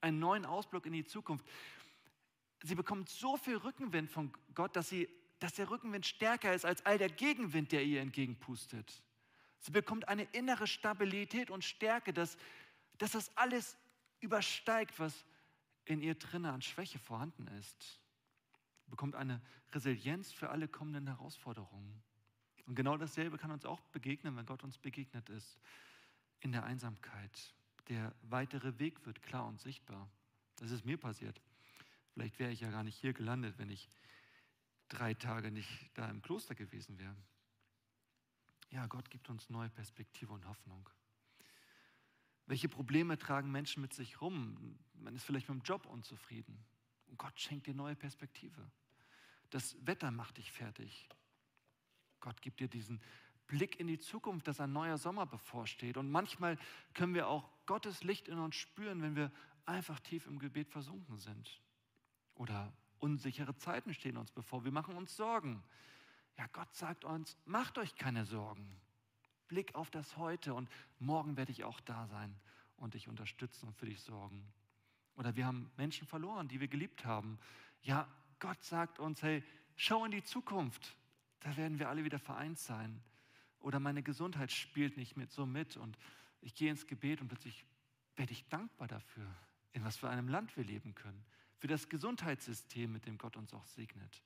einen 0.01 0.19
neuen 0.19 0.45
Ausblick 0.45 0.85
in 0.85 0.93
die 0.93 1.05
Zukunft. 1.05 1.45
Sie 2.63 2.75
bekommt 2.75 3.09
so 3.09 3.37
viel 3.37 3.57
Rückenwind 3.57 4.09
von 4.09 4.31
Gott, 4.53 4.75
dass, 4.75 4.89
sie, 4.89 5.09
dass 5.39 5.53
der 5.53 5.69
Rückenwind 5.69 6.05
stärker 6.05 6.53
ist 6.53 6.65
als 6.65 6.85
all 6.85 6.97
der 6.97 7.09
Gegenwind, 7.09 7.71
der 7.71 7.83
ihr 7.83 8.01
entgegenpustet. 8.01 9.01
Sie 9.59 9.71
bekommt 9.71 10.07
eine 10.07 10.23
innere 10.23 10.67
Stabilität 10.67 11.49
und 11.49 11.63
Stärke, 11.63 12.13
dass, 12.13 12.37
dass 12.97 13.11
das 13.11 13.35
alles 13.35 13.77
übersteigt, 14.19 14.99
was 14.99 15.25
in 15.85 16.01
ihr 16.01 16.15
drinnen 16.15 16.51
an 16.51 16.61
Schwäche 16.61 16.99
vorhanden 16.99 17.47
ist. 17.59 17.99
Sie 18.85 18.91
bekommt 18.91 19.15
eine 19.15 19.41
Resilienz 19.71 20.31
für 20.31 20.49
alle 20.49 20.67
kommenden 20.67 21.07
Herausforderungen. 21.07 22.03
Und 22.69 22.75
genau 22.75 22.97
dasselbe 22.97 23.39
kann 23.39 23.49
uns 23.49 23.65
auch 23.65 23.81
begegnen, 23.87 24.37
wenn 24.37 24.45
Gott 24.45 24.63
uns 24.63 24.77
begegnet 24.77 25.27
ist. 25.29 25.57
In 26.39 26.51
der 26.51 26.65
Einsamkeit. 26.65 27.55
Der 27.87 28.13
weitere 28.21 28.77
Weg 28.77 29.07
wird 29.07 29.23
klar 29.23 29.47
und 29.47 29.59
sichtbar. 29.59 30.07
Das 30.57 30.69
ist 30.69 30.85
mir 30.85 30.97
passiert. 30.97 31.41
Vielleicht 32.13 32.37
wäre 32.37 32.51
ich 32.51 32.59
ja 32.59 32.69
gar 32.69 32.83
nicht 32.83 32.95
hier 32.95 33.13
gelandet, 33.13 33.57
wenn 33.57 33.71
ich 33.71 33.89
drei 34.87 35.15
Tage 35.15 35.49
nicht 35.49 35.89
da 35.95 36.07
im 36.11 36.21
Kloster 36.21 36.53
gewesen 36.53 36.99
wäre. 36.99 37.15
Ja, 38.69 38.85
Gott 38.85 39.09
gibt 39.09 39.31
uns 39.31 39.49
neue 39.49 39.69
Perspektive 39.69 40.31
und 40.31 40.47
Hoffnung. 40.47 40.87
Welche 42.45 42.69
Probleme 42.69 43.17
tragen 43.17 43.49
Menschen 43.49 43.81
mit 43.81 43.95
sich 43.95 44.21
rum? 44.21 44.77
Man 44.93 45.15
ist 45.15 45.23
vielleicht 45.23 45.49
mit 45.49 45.57
dem 45.57 45.63
Job 45.63 45.87
unzufrieden. 45.87 46.63
Und 47.07 47.17
Gott 47.17 47.39
schenkt 47.39 47.65
dir 47.65 47.73
neue 47.73 47.95
Perspektive. 47.95 48.69
Das 49.49 49.75
Wetter 49.87 50.11
macht 50.11 50.37
dich 50.37 50.51
fertig. 50.51 51.09
Gott 52.19 52.41
gibt 52.41 52.59
dir 52.59 52.67
diesen 52.67 53.01
Blick 53.47 53.79
in 53.79 53.87
die 53.87 53.99
Zukunft, 53.99 54.47
dass 54.47 54.59
ein 54.59 54.71
neuer 54.71 54.97
Sommer 54.97 55.25
bevorsteht. 55.25 55.97
Und 55.97 56.09
manchmal 56.11 56.57
können 56.93 57.13
wir 57.13 57.27
auch 57.27 57.49
Gottes 57.65 58.03
Licht 58.03 58.27
in 58.27 58.37
uns 58.39 58.55
spüren, 58.55 59.01
wenn 59.01 59.15
wir 59.15 59.31
einfach 59.65 59.99
tief 59.99 60.27
im 60.27 60.39
Gebet 60.39 60.69
versunken 60.69 61.17
sind. 61.17 61.61
Oder 62.35 62.71
unsichere 62.99 63.55
Zeiten 63.57 63.93
stehen 63.93 64.17
uns 64.17 64.31
bevor. 64.31 64.63
Wir 64.63 64.71
machen 64.71 64.95
uns 64.95 65.15
Sorgen. 65.15 65.63
Ja, 66.37 66.47
Gott 66.53 66.73
sagt 66.75 67.05
uns, 67.05 67.37
macht 67.45 67.77
euch 67.77 67.95
keine 67.95 68.25
Sorgen. 68.25 68.79
Blick 69.47 69.75
auf 69.75 69.89
das 69.89 70.15
Heute 70.15 70.53
und 70.53 70.69
morgen 70.99 71.35
werde 71.35 71.51
ich 71.51 71.63
auch 71.63 71.79
da 71.81 72.07
sein 72.07 72.35
und 72.77 72.93
dich 72.93 73.07
unterstützen 73.07 73.67
und 73.67 73.75
für 73.75 73.87
dich 73.87 74.01
sorgen. 74.01 74.45
Oder 75.15 75.35
wir 75.35 75.45
haben 75.45 75.69
Menschen 75.75 76.07
verloren, 76.07 76.47
die 76.47 76.59
wir 76.59 76.67
geliebt 76.67 77.03
haben. 77.03 77.39
Ja, 77.81 78.07
Gott 78.39 78.63
sagt 78.63 78.99
uns, 78.99 79.21
hey, 79.21 79.43
schau 79.75 80.05
in 80.05 80.11
die 80.11 80.23
Zukunft. 80.23 80.95
Da 81.41 81.55
werden 81.57 81.79
wir 81.79 81.89
alle 81.89 82.03
wieder 82.03 82.19
vereint 82.19 82.59
sein. 82.59 83.01
Oder 83.59 83.79
meine 83.79 84.03
Gesundheit 84.03 84.51
spielt 84.51 84.97
nicht 84.97 85.17
mit 85.17 85.31
so 85.31 85.45
mit 85.45 85.77
und 85.77 85.97
ich 86.41 86.55
gehe 86.55 86.69
ins 86.69 86.87
Gebet 86.87 87.21
und 87.21 87.27
plötzlich 87.27 87.65
werde 88.15 88.31
ich 88.31 88.47
dankbar 88.49 88.87
dafür, 88.87 89.27
in 89.73 89.83
was 89.83 89.97
für 89.97 90.09
einem 90.09 90.27
Land 90.27 90.55
wir 90.55 90.63
leben 90.63 90.95
können. 90.95 91.23
Für 91.57 91.67
das 91.67 91.89
Gesundheitssystem, 91.89 92.91
mit 92.91 93.05
dem 93.05 93.17
Gott 93.17 93.35
uns 93.35 93.53
auch 93.53 93.65
segnet. 93.65 94.23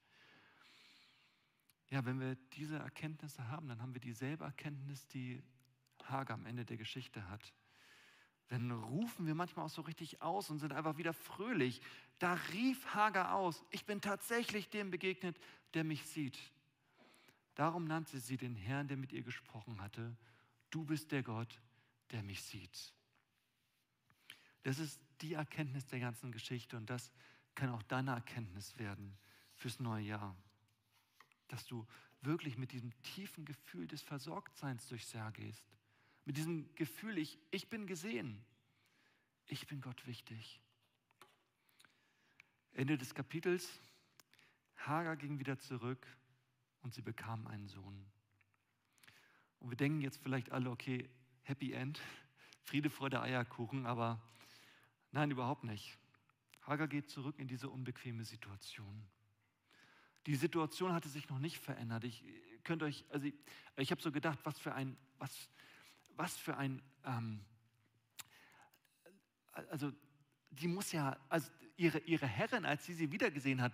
Ja, 1.89 2.05
wenn 2.05 2.19
wir 2.19 2.35
diese 2.53 2.77
Erkenntnisse 2.77 3.47
haben, 3.47 3.67
dann 3.67 3.81
haben 3.81 3.93
wir 3.93 4.01
dieselbe 4.01 4.45
Erkenntnis, 4.45 5.07
die 5.07 5.41
Hager 6.05 6.33
am 6.33 6.45
Ende 6.45 6.65
der 6.65 6.77
Geschichte 6.77 7.27
hat. 7.29 7.53
Dann 8.49 8.71
rufen 8.71 9.25
wir 9.25 9.35
manchmal 9.35 9.65
auch 9.65 9.69
so 9.69 9.81
richtig 9.81 10.21
aus 10.21 10.49
und 10.49 10.59
sind 10.59 10.73
einfach 10.73 10.97
wieder 10.97 11.13
fröhlich. 11.13 11.81
Da 12.19 12.33
rief 12.51 12.93
Hager 12.93 13.33
aus, 13.33 13.63
ich 13.71 13.85
bin 13.85 14.01
tatsächlich 14.01 14.69
dem 14.69 14.91
begegnet, 14.91 15.37
der 15.73 15.83
mich 15.83 16.05
sieht. 16.05 16.37
Darum 17.55 17.85
nannte 17.85 18.19
sie 18.19 18.37
den 18.37 18.55
Herrn, 18.55 18.87
der 18.87 18.97
mit 18.97 19.11
ihr 19.11 19.23
gesprochen 19.23 19.81
hatte, 19.81 20.15
du 20.71 20.83
bist 20.83 21.11
der 21.11 21.23
Gott, 21.23 21.61
der 22.11 22.23
mich 22.23 22.41
sieht. 22.41 22.93
Das 24.63 24.79
ist 24.79 24.99
die 25.21 25.33
Erkenntnis 25.33 25.85
der 25.87 25.99
ganzen 25.99 26.31
Geschichte 26.31 26.77
und 26.77 26.89
das 26.89 27.11
kann 27.55 27.69
auch 27.69 27.83
deine 27.83 28.11
Erkenntnis 28.11 28.77
werden 28.77 29.17
fürs 29.55 29.79
neue 29.79 30.05
Jahr 30.05 30.35
dass 31.53 31.67
du 31.67 31.85
wirklich 32.21 32.57
mit 32.57 32.71
diesem 32.71 32.91
tiefen 33.03 33.45
Gefühl 33.45 33.85
des 33.85 34.01
Versorgtseins 34.01 34.87
durchs 34.87 35.13
Jahr 35.13 35.31
gehst. 35.31 35.63
Mit 36.25 36.35
diesem 36.35 36.73
Gefühl, 36.73 37.19
ich, 37.19 37.37
ich 37.51 37.69
bin 37.69 37.85
gesehen. 37.85 38.43
Ich 39.45 39.67
bin 39.67 39.79
Gott 39.79 40.07
wichtig. 40.07 40.59
Ende 42.71 42.97
des 42.97 43.13
Kapitels. 43.13 43.79
Hagar 44.77 45.15
ging 45.15 45.37
wieder 45.37 45.59
zurück 45.59 46.07
und 46.83 46.93
sie 46.93 47.01
bekam 47.01 47.47
einen 47.47 47.67
Sohn. 47.67 48.05
Und 49.59 49.69
wir 49.69 49.77
denken 49.77 50.01
jetzt 50.01 50.21
vielleicht 50.21 50.51
alle, 50.51 50.69
okay, 50.69 51.09
Happy 51.43 51.73
End, 51.73 51.99
Friede, 52.63 52.89
Freude, 52.89 53.21
Eierkuchen, 53.21 53.85
aber 53.85 54.21
nein, 55.11 55.31
überhaupt 55.31 55.63
nicht. 55.63 55.97
Hagar 56.61 56.87
geht 56.87 57.09
zurück 57.09 57.39
in 57.39 57.47
diese 57.47 57.69
unbequeme 57.69 58.23
Situation. 58.23 59.05
Die 60.27 60.35
Situation 60.35 60.93
hatte 60.93 61.09
sich 61.09 61.27
noch 61.29 61.39
nicht 61.39 61.57
verändert. 61.57 62.05
Ich 62.05 62.23
könnt 62.63 62.83
euch, 62.83 63.03
also 63.09 63.25
ich, 63.25 63.33
ich 63.75 63.91
habe 63.91 64.01
so 64.01 64.11
gedacht, 64.11 64.39
was 64.43 64.57
für 64.57 64.73
ein, 64.73 64.95
was, 65.17 65.49
was 66.15 66.37
für 66.37 66.55
ein, 66.55 66.81
ähm, 67.03 67.43
also 69.51 69.91
die 70.51 70.67
muss 70.67 70.91
ja, 70.91 71.17
also 71.29 71.51
ihre, 71.75 71.99
ihre 71.99 72.27
Herrin, 72.27 72.65
als 72.65 72.85
sie 72.85 72.93
sie 72.93 73.11
wiedergesehen 73.11 73.61
hat, 73.61 73.73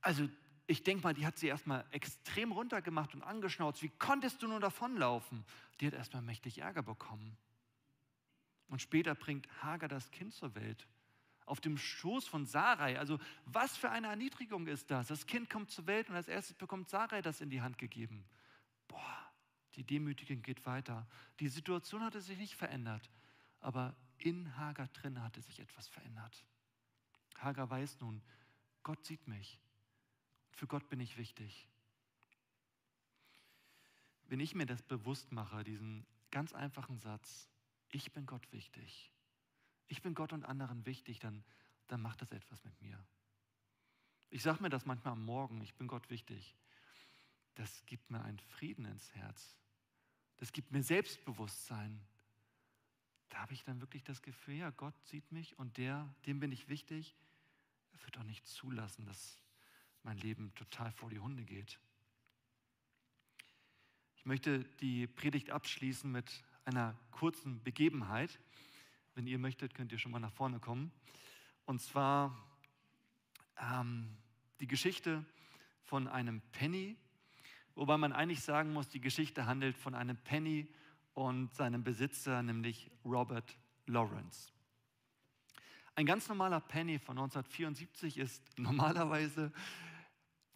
also 0.00 0.28
ich 0.66 0.82
denke 0.82 1.02
mal, 1.02 1.14
die 1.14 1.26
hat 1.26 1.38
sie 1.38 1.48
erstmal 1.48 1.84
extrem 1.90 2.52
runtergemacht 2.52 3.14
und 3.14 3.22
angeschnauzt. 3.22 3.82
Wie 3.82 3.90
konntest 3.90 4.42
du 4.42 4.48
nur 4.48 4.60
davonlaufen? 4.60 5.44
Die 5.80 5.86
hat 5.86 5.94
erstmal 5.94 6.22
mächtig 6.22 6.58
Ärger 6.58 6.82
bekommen. 6.82 7.36
Und 8.68 8.80
später 8.80 9.14
bringt 9.14 9.46
Hagar 9.62 9.88
das 9.88 10.10
Kind 10.10 10.32
zur 10.32 10.54
Welt 10.54 10.86
auf 11.46 11.60
dem 11.60 11.76
Schoß 11.76 12.26
von 12.26 12.46
Sarai. 12.46 12.98
Also 12.98 13.18
was 13.44 13.76
für 13.76 13.90
eine 13.90 14.08
Erniedrigung 14.08 14.66
ist 14.66 14.90
das? 14.90 15.08
Das 15.08 15.26
Kind 15.26 15.50
kommt 15.50 15.70
zur 15.70 15.86
Welt 15.86 16.08
und 16.08 16.16
als 16.16 16.28
erstes 16.28 16.56
bekommt 16.56 16.88
Sarai 16.88 17.22
das 17.22 17.40
in 17.40 17.50
die 17.50 17.60
Hand 17.60 17.78
gegeben. 17.78 18.24
Boah, 18.88 19.32
die 19.74 19.84
Demütigung 19.84 20.42
geht 20.42 20.64
weiter. 20.66 21.06
Die 21.40 21.48
Situation 21.48 22.02
hatte 22.02 22.20
sich 22.20 22.38
nicht 22.38 22.54
verändert, 22.54 23.10
aber 23.60 23.94
in 24.18 24.56
Hagar 24.56 24.88
drin 24.88 25.22
hatte 25.22 25.42
sich 25.42 25.60
etwas 25.60 25.88
verändert. 25.88 26.44
Hagar 27.36 27.68
weiß 27.68 28.00
nun, 28.00 28.22
Gott 28.82 29.04
sieht 29.04 29.26
mich. 29.26 29.58
Für 30.54 30.66
Gott 30.66 30.88
bin 30.88 31.00
ich 31.00 31.16
wichtig. 31.16 31.68
Wenn 34.26 34.40
ich 34.40 34.54
mir 34.54 34.66
das 34.66 34.82
bewusst 34.82 35.32
mache, 35.32 35.64
diesen 35.64 36.06
ganz 36.30 36.52
einfachen 36.52 36.98
Satz, 36.98 37.48
ich 37.90 38.12
bin 38.12 38.24
Gott 38.26 38.50
wichtig. 38.52 39.10
Ich 39.88 40.00
bin 40.00 40.14
Gott 40.14 40.32
und 40.32 40.44
anderen 40.44 40.86
wichtig, 40.86 41.18
dann, 41.18 41.44
dann 41.88 42.00
macht 42.00 42.22
das 42.22 42.32
etwas 42.32 42.64
mit 42.64 42.80
mir. 42.80 43.04
Ich 44.30 44.42
sage 44.42 44.62
mir 44.62 44.70
das 44.70 44.86
manchmal 44.86 45.12
am 45.12 45.24
Morgen, 45.24 45.60
ich 45.60 45.74
bin 45.74 45.86
Gott 45.86 46.08
wichtig. 46.08 46.56
Das 47.56 47.84
gibt 47.86 48.10
mir 48.10 48.22
einen 48.22 48.38
Frieden 48.38 48.84
ins 48.84 49.14
Herz. 49.14 49.56
Das 50.38 50.52
gibt 50.52 50.72
mir 50.72 50.82
Selbstbewusstsein. 50.82 52.00
Da 53.28 53.38
habe 53.38 53.54
ich 53.54 53.64
dann 53.64 53.80
wirklich 53.80 54.04
das 54.04 54.22
Gefühl, 54.22 54.54
ja, 54.54 54.70
Gott 54.70 54.94
sieht 55.04 55.30
mich 55.30 55.58
und 55.58 55.76
der, 55.76 56.12
dem 56.26 56.40
bin 56.40 56.52
ich 56.52 56.68
wichtig. 56.68 57.14
Er 57.92 58.02
wird 58.04 58.18
auch 58.18 58.24
nicht 58.24 58.46
zulassen, 58.46 59.06
dass 59.06 59.43
mein 60.04 60.18
Leben 60.18 60.54
total 60.54 60.92
vor 60.92 61.10
die 61.10 61.18
Hunde 61.18 61.44
geht. 61.44 61.80
Ich 64.16 64.26
möchte 64.26 64.64
die 64.80 65.06
Predigt 65.06 65.50
abschließen 65.50 66.10
mit 66.10 66.44
einer 66.64 66.96
kurzen 67.10 67.62
Begebenheit. 67.62 68.38
Wenn 69.14 69.26
ihr 69.26 69.38
möchtet, 69.38 69.74
könnt 69.74 69.92
ihr 69.92 69.98
schon 69.98 70.12
mal 70.12 70.18
nach 70.18 70.32
vorne 70.32 70.60
kommen. 70.60 70.92
Und 71.66 71.80
zwar 71.80 72.36
ähm, 73.58 74.16
die 74.60 74.66
Geschichte 74.66 75.24
von 75.82 76.08
einem 76.08 76.40
Penny, 76.52 76.96
wobei 77.74 77.96
man 77.96 78.12
eigentlich 78.12 78.42
sagen 78.42 78.72
muss, 78.72 78.88
die 78.88 79.00
Geschichte 79.00 79.46
handelt 79.46 79.76
von 79.76 79.94
einem 79.94 80.16
Penny 80.16 80.68
und 81.14 81.52
seinem 81.54 81.84
Besitzer, 81.84 82.42
nämlich 82.42 82.90
Robert 83.04 83.56
Lawrence. 83.86 84.52
Ein 85.94 86.06
ganz 86.06 86.28
normaler 86.28 86.60
Penny 86.60 86.98
von 86.98 87.16
1974 87.18 88.18
ist 88.18 88.58
normalerweise 88.58 89.52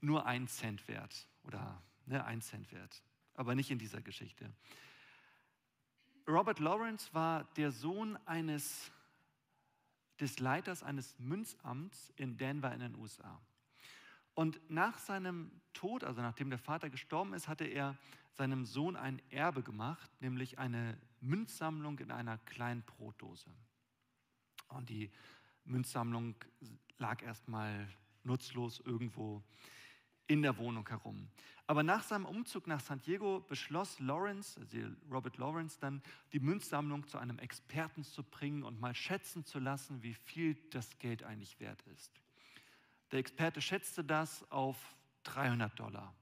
nur 0.00 0.26
ein 0.26 0.48
Cent 0.48 0.86
wert 0.88 1.28
oder 1.44 1.82
ne, 2.06 2.24
ein 2.24 2.40
Cent 2.40 2.70
wert, 2.72 3.02
aber 3.34 3.54
nicht 3.54 3.70
in 3.70 3.78
dieser 3.78 4.00
Geschichte. 4.00 4.52
Robert 6.26 6.58
Lawrence 6.58 7.12
war 7.14 7.44
der 7.56 7.72
Sohn 7.72 8.18
eines 8.26 8.92
des 10.20 10.40
Leiters 10.40 10.82
eines 10.82 11.18
Münzamts 11.18 12.12
in 12.16 12.36
Denver 12.36 12.72
in 12.72 12.80
den 12.80 12.94
USA. 12.96 13.40
Und 14.34 14.60
nach 14.70 14.98
seinem 14.98 15.50
Tod, 15.72 16.04
also 16.04 16.20
nachdem 16.20 16.50
der 16.50 16.58
Vater 16.58 16.90
gestorben 16.90 17.34
ist, 17.34 17.48
hatte 17.48 17.64
er 17.64 17.96
seinem 18.32 18.64
Sohn 18.64 18.96
ein 18.96 19.20
Erbe 19.30 19.62
gemacht, 19.62 20.10
nämlich 20.20 20.58
eine 20.58 20.98
Münzsammlung 21.20 21.98
in 21.98 22.10
einer 22.10 22.38
kleinen 22.38 22.82
Brotdose. 22.82 23.50
Und 24.68 24.88
die 24.90 25.10
Münzsammlung 25.64 26.36
lag 26.98 27.22
erstmal 27.22 27.88
nutzlos 28.22 28.80
irgendwo 28.80 29.42
in 30.28 30.42
der 30.42 30.56
Wohnung 30.58 30.88
herum. 30.88 31.28
Aber 31.66 31.82
nach 31.82 32.02
seinem 32.02 32.24
Umzug 32.24 32.66
nach 32.66 32.80
San 32.80 33.00
Diego 33.02 33.40
beschloss 33.40 33.98
Lawrence, 33.98 34.58
also 34.58 34.78
Robert 35.10 35.36
Lawrence, 35.36 35.78
dann 35.78 36.02
die 36.32 36.40
Münzsammlung 36.40 37.06
zu 37.06 37.18
einem 37.18 37.38
Experten 37.38 38.04
zu 38.04 38.22
bringen 38.22 38.62
und 38.62 38.80
mal 38.80 38.94
schätzen 38.94 39.44
zu 39.44 39.58
lassen, 39.58 40.02
wie 40.02 40.14
viel 40.14 40.54
das 40.70 40.98
Geld 40.98 41.24
eigentlich 41.24 41.60
wert 41.60 41.82
ist. 41.94 42.10
Der 43.10 43.18
Experte 43.18 43.60
schätzte 43.60 44.02
das 44.02 44.50
auf 44.50 44.76
300 45.24 45.78
Dollar. 45.78 46.14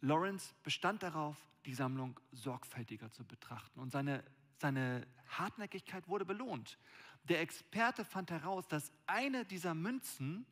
Lawrence 0.00 0.54
bestand 0.64 1.02
darauf, 1.02 1.36
die 1.66 1.74
Sammlung 1.74 2.18
sorgfältiger 2.32 3.12
zu 3.12 3.24
betrachten 3.24 3.78
und 3.78 3.92
seine, 3.92 4.24
seine 4.56 5.06
Hartnäckigkeit 5.28 6.08
wurde 6.08 6.24
belohnt. 6.24 6.78
Der 7.24 7.40
Experte 7.40 8.04
fand 8.04 8.30
heraus, 8.30 8.66
dass 8.66 8.90
eine 9.06 9.44
dieser 9.44 9.74
Münzen 9.74 10.46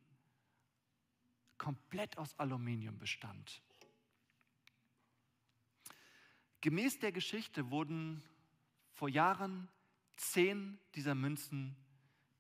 komplett 1.59 2.17
aus 2.17 2.39
Aluminium 2.39 2.99
bestand. 2.99 3.63
Gemäß 6.61 6.99
der 6.99 7.13
Geschichte 7.13 7.71
wurden 7.71 8.23
vor 8.93 9.09
Jahren 9.09 9.69
zehn 10.17 10.79
dieser 10.95 11.15
Münzen 11.15 11.77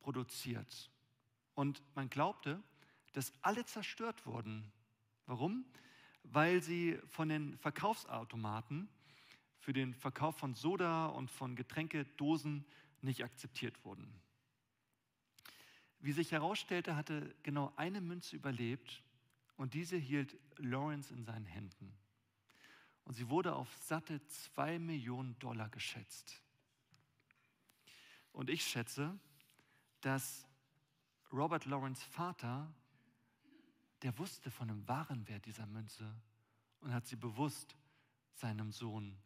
produziert. 0.01 0.91
Und 1.55 1.83
man 1.95 2.11
glaubte, 2.11 2.63
dass 3.13 3.33
alle 3.43 3.65
zerstört 3.65 4.27
wurden. 4.27 4.73
Warum? 5.27 5.65
Weil 6.25 6.63
sie 6.63 6.99
von 7.07 7.29
den 7.29 7.57
Verkaufsautomaten 7.59 8.89
für 9.59 9.73
den 9.73 9.95
Verkauf 9.95 10.37
von 10.37 10.55
Soda 10.55 11.07
und 11.07 11.31
von 11.31 11.55
Getränkedosen 11.55 12.65
nicht 13.03 13.23
akzeptiert 13.23 13.85
wurden. 13.85 14.21
Wie 16.01 16.13
sich 16.13 16.33
herausstellte, 16.33 16.97
hatte 16.97 17.35
genau 17.43 17.73
eine 17.77 18.01
Münze 18.01 18.37
überlebt 18.37 19.03
und 19.59 19.75
diese 19.75 19.97
hielt 19.97 20.39
Lawrence 20.57 21.13
in 21.13 21.25
seinen 21.25 21.45
Händen. 21.45 21.93
Und 23.05 23.15
sie 23.15 23.29
wurde 23.29 23.55
auf 23.55 23.75
satte 23.77 24.25
zwei 24.29 24.79
Millionen 24.79 25.37
Dollar 25.41 25.69
geschätzt. 25.69 26.41
Und 28.33 28.51
ich 28.51 28.65
schätze, 28.65 29.19
dass 30.01 30.47
Robert 31.33 31.67
Lawrence 31.67 32.05
Vater, 32.05 32.73
der 34.03 34.17
wusste 34.19 34.51
von 34.51 34.69
dem 34.69 34.87
wahren 34.87 35.27
Wert 35.27 35.45
dieser 35.45 35.67
Münze 35.67 36.15
und 36.81 36.95
hat 36.95 37.07
sie 37.07 37.17
bewusst 37.17 37.77
seinem 38.35 38.71
Sohn 38.71 39.19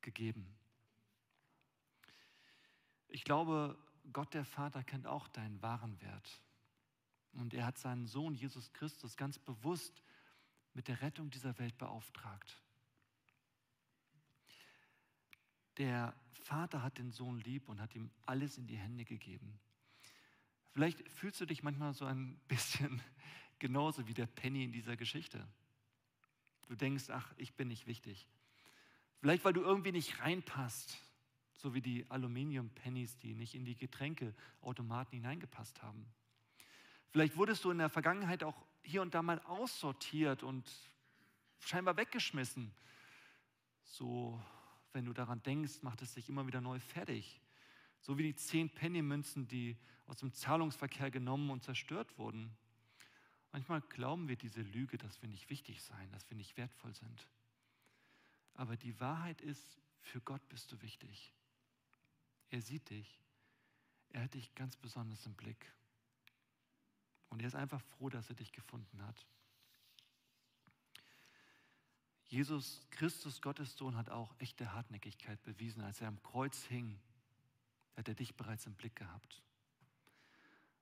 gegeben. 0.00 0.56
Ich 3.08 3.24
glaube, 3.24 3.76
Gott 4.10 4.32
der 4.32 4.46
Vater 4.46 4.82
kennt 4.82 5.06
auch 5.06 5.28
deinen 5.28 5.60
wahren 5.60 6.00
Wert. 6.00 6.40
Und 7.32 7.54
er 7.54 7.66
hat 7.66 7.78
seinen 7.78 8.06
Sohn 8.06 8.34
Jesus 8.34 8.72
Christus 8.72 9.16
ganz 9.16 9.38
bewusst 9.38 10.02
mit 10.74 10.88
der 10.88 11.00
Rettung 11.02 11.30
dieser 11.30 11.58
Welt 11.58 11.76
beauftragt. 11.78 12.60
Der 15.78 16.14
Vater 16.32 16.82
hat 16.82 16.98
den 16.98 17.10
Sohn 17.10 17.40
lieb 17.40 17.68
und 17.68 17.80
hat 17.80 17.94
ihm 17.94 18.10
alles 18.24 18.56
in 18.56 18.66
die 18.66 18.76
Hände 18.76 19.04
gegeben. 19.04 19.58
Vielleicht 20.72 21.08
fühlst 21.10 21.40
du 21.40 21.46
dich 21.46 21.62
manchmal 21.62 21.94
so 21.94 22.04
ein 22.04 22.38
bisschen 22.48 23.02
genauso 23.58 24.06
wie 24.06 24.14
der 24.14 24.26
Penny 24.26 24.64
in 24.64 24.72
dieser 24.72 24.96
Geschichte. 24.96 25.46
Du 26.68 26.74
denkst, 26.74 27.10
ach, 27.10 27.32
ich 27.36 27.54
bin 27.54 27.68
nicht 27.68 27.86
wichtig. 27.86 28.26
Vielleicht, 29.20 29.44
weil 29.44 29.52
du 29.52 29.62
irgendwie 29.62 29.92
nicht 29.92 30.20
reinpasst, 30.20 30.98
so 31.54 31.74
wie 31.74 31.80
die 31.80 32.08
Aluminium-Pennies, 32.10 33.18
die 33.18 33.34
nicht 33.34 33.54
in 33.54 33.64
die 33.64 33.76
Getränkeautomaten 33.76 35.18
hineingepasst 35.18 35.82
haben. 35.82 36.06
Vielleicht 37.10 37.36
wurdest 37.36 37.64
du 37.64 37.70
in 37.70 37.78
der 37.78 37.88
Vergangenheit 37.88 38.44
auch 38.44 38.66
hier 38.82 39.02
und 39.02 39.14
da 39.14 39.22
mal 39.22 39.40
aussortiert 39.40 40.42
und 40.42 40.70
scheinbar 41.60 41.96
weggeschmissen. 41.96 42.72
So, 43.82 44.40
wenn 44.92 45.04
du 45.04 45.12
daran 45.12 45.42
denkst, 45.42 45.82
macht 45.82 46.02
es 46.02 46.14
sich 46.14 46.28
immer 46.28 46.46
wieder 46.46 46.60
neu 46.60 46.78
fertig. 46.78 47.40
So 48.00 48.18
wie 48.18 48.22
die 48.22 48.34
zehn 48.34 48.70
Penny-Münzen, 48.70 49.48
die 49.48 49.76
aus 50.06 50.18
dem 50.18 50.32
Zahlungsverkehr 50.32 51.10
genommen 51.10 51.50
und 51.50 51.62
zerstört 51.64 52.18
wurden. 52.18 52.56
Manchmal 53.52 53.80
glauben 53.80 54.28
wir 54.28 54.36
diese 54.36 54.62
Lüge, 54.62 54.98
dass 54.98 55.20
wir 55.22 55.28
nicht 55.28 55.50
wichtig 55.50 55.82
sein, 55.82 56.10
dass 56.12 56.28
wir 56.30 56.36
nicht 56.36 56.56
wertvoll 56.56 56.94
sind. 56.94 57.26
Aber 58.54 58.76
die 58.76 58.98
Wahrheit 59.00 59.40
ist, 59.40 59.78
für 60.00 60.20
Gott 60.20 60.46
bist 60.48 60.70
du 60.72 60.80
wichtig. 60.82 61.32
Er 62.50 62.60
sieht 62.60 62.90
dich. 62.90 63.20
Er 64.10 64.22
hat 64.22 64.34
dich 64.34 64.54
ganz 64.54 64.76
besonders 64.76 65.26
im 65.26 65.34
Blick. 65.34 65.72
Und 67.28 67.40
er 67.40 67.48
ist 67.48 67.54
einfach 67.54 67.80
froh, 67.80 68.08
dass 68.08 68.28
er 68.28 68.36
dich 68.36 68.52
gefunden 68.52 69.02
hat. 69.06 69.26
Jesus 72.28 72.86
Christus, 72.90 73.40
Gottes 73.40 73.76
Sohn, 73.76 73.96
hat 73.96 74.10
auch 74.10 74.34
echte 74.38 74.72
Hartnäckigkeit 74.72 75.42
bewiesen. 75.42 75.82
Als 75.82 76.00
er 76.00 76.08
am 76.08 76.22
Kreuz 76.22 76.64
hing, 76.64 76.98
hat 77.96 78.08
er 78.08 78.14
dich 78.14 78.36
bereits 78.36 78.66
im 78.66 78.74
Blick 78.74 78.96
gehabt. 78.96 79.42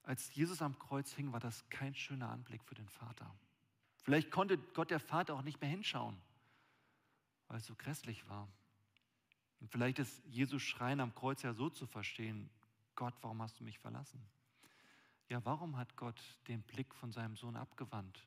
Als 0.02 0.34
Jesus 0.34 0.62
am 0.62 0.78
Kreuz 0.78 1.12
hing, 1.12 1.32
war 1.32 1.40
das 1.40 1.68
kein 1.70 1.94
schöner 1.94 2.30
Anblick 2.30 2.62
für 2.64 2.74
den 2.74 2.88
Vater. 2.88 3.34
Vielleicht 4.02 4.30
konnte 4.30 4.58
Gott 4.58 4.90
der 4.90 5.00
Vater 5.00 5.34
auch 5.34 5.42
nicht 5.42 5.60
mehr 5.60 5.70
hinschauen, 5.70 6.16
weil 7.48 7.58
es 7.58 7.66
so 7.66 7.74
grässlich 7.74 8.28
war. 8.28 8.48
Und 9.60 9.70
vielleicht 9.70 9.98
ist 9.98 10.22
Jesus 10.26 10.62
Schreien 10.62 11.00
am 11.00 11.14
Kreuz 11.14 11.42
ja 11.42 11.54
so 11.54 11.70
zu 11.70 11.86
verstehen, 11.86 12.50
Gott, 12.96 13.14
warum 13.22 13.40
hast 13.40 13.58
du 13.58 13.64
mich 13.64 13.78
verlassen? 13.78 14.20
Ja, 15.34 15.44
warum 15.44 15.76
hat 15.76 15.96
Gott 15.96 16.22
den 16.46 16.62
Blick 16.62 16.94
von 16.94 17.10
seinem 17.10 17.34
Sohn 17.34 17.56
abgewandt? 17.56 18.24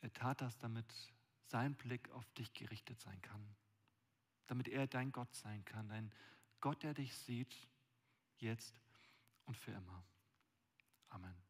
Er 0.00 0.12
tat 0.12 0.40
das, 0.40 0.58
damit 0.58 0.92
sein 1.44 1.76
Blick 1.76 2.10
auf 2.10 2.28
dich 2.32 2.52
gerichtet 2.52 2.98
sein 2.98 3.22
kann, 3.22 3.54
damit 4.48 4.66
er 4.66 4.88
dein 4.88 5.12
Gott 5.12 5.32
sein 5.36 5.64
kann, 5.64 5.88
ein 5.92 6.12
Gott, 6.60 6.82
der 6.82 6.94
dich 6.94 7.14
sieht, 7.16 7.56
jetzt 8.38 8.74
und 9.44 9.56
für 9.56 9.70
immer. 9.70 10.02
Amen. 11.10 11.45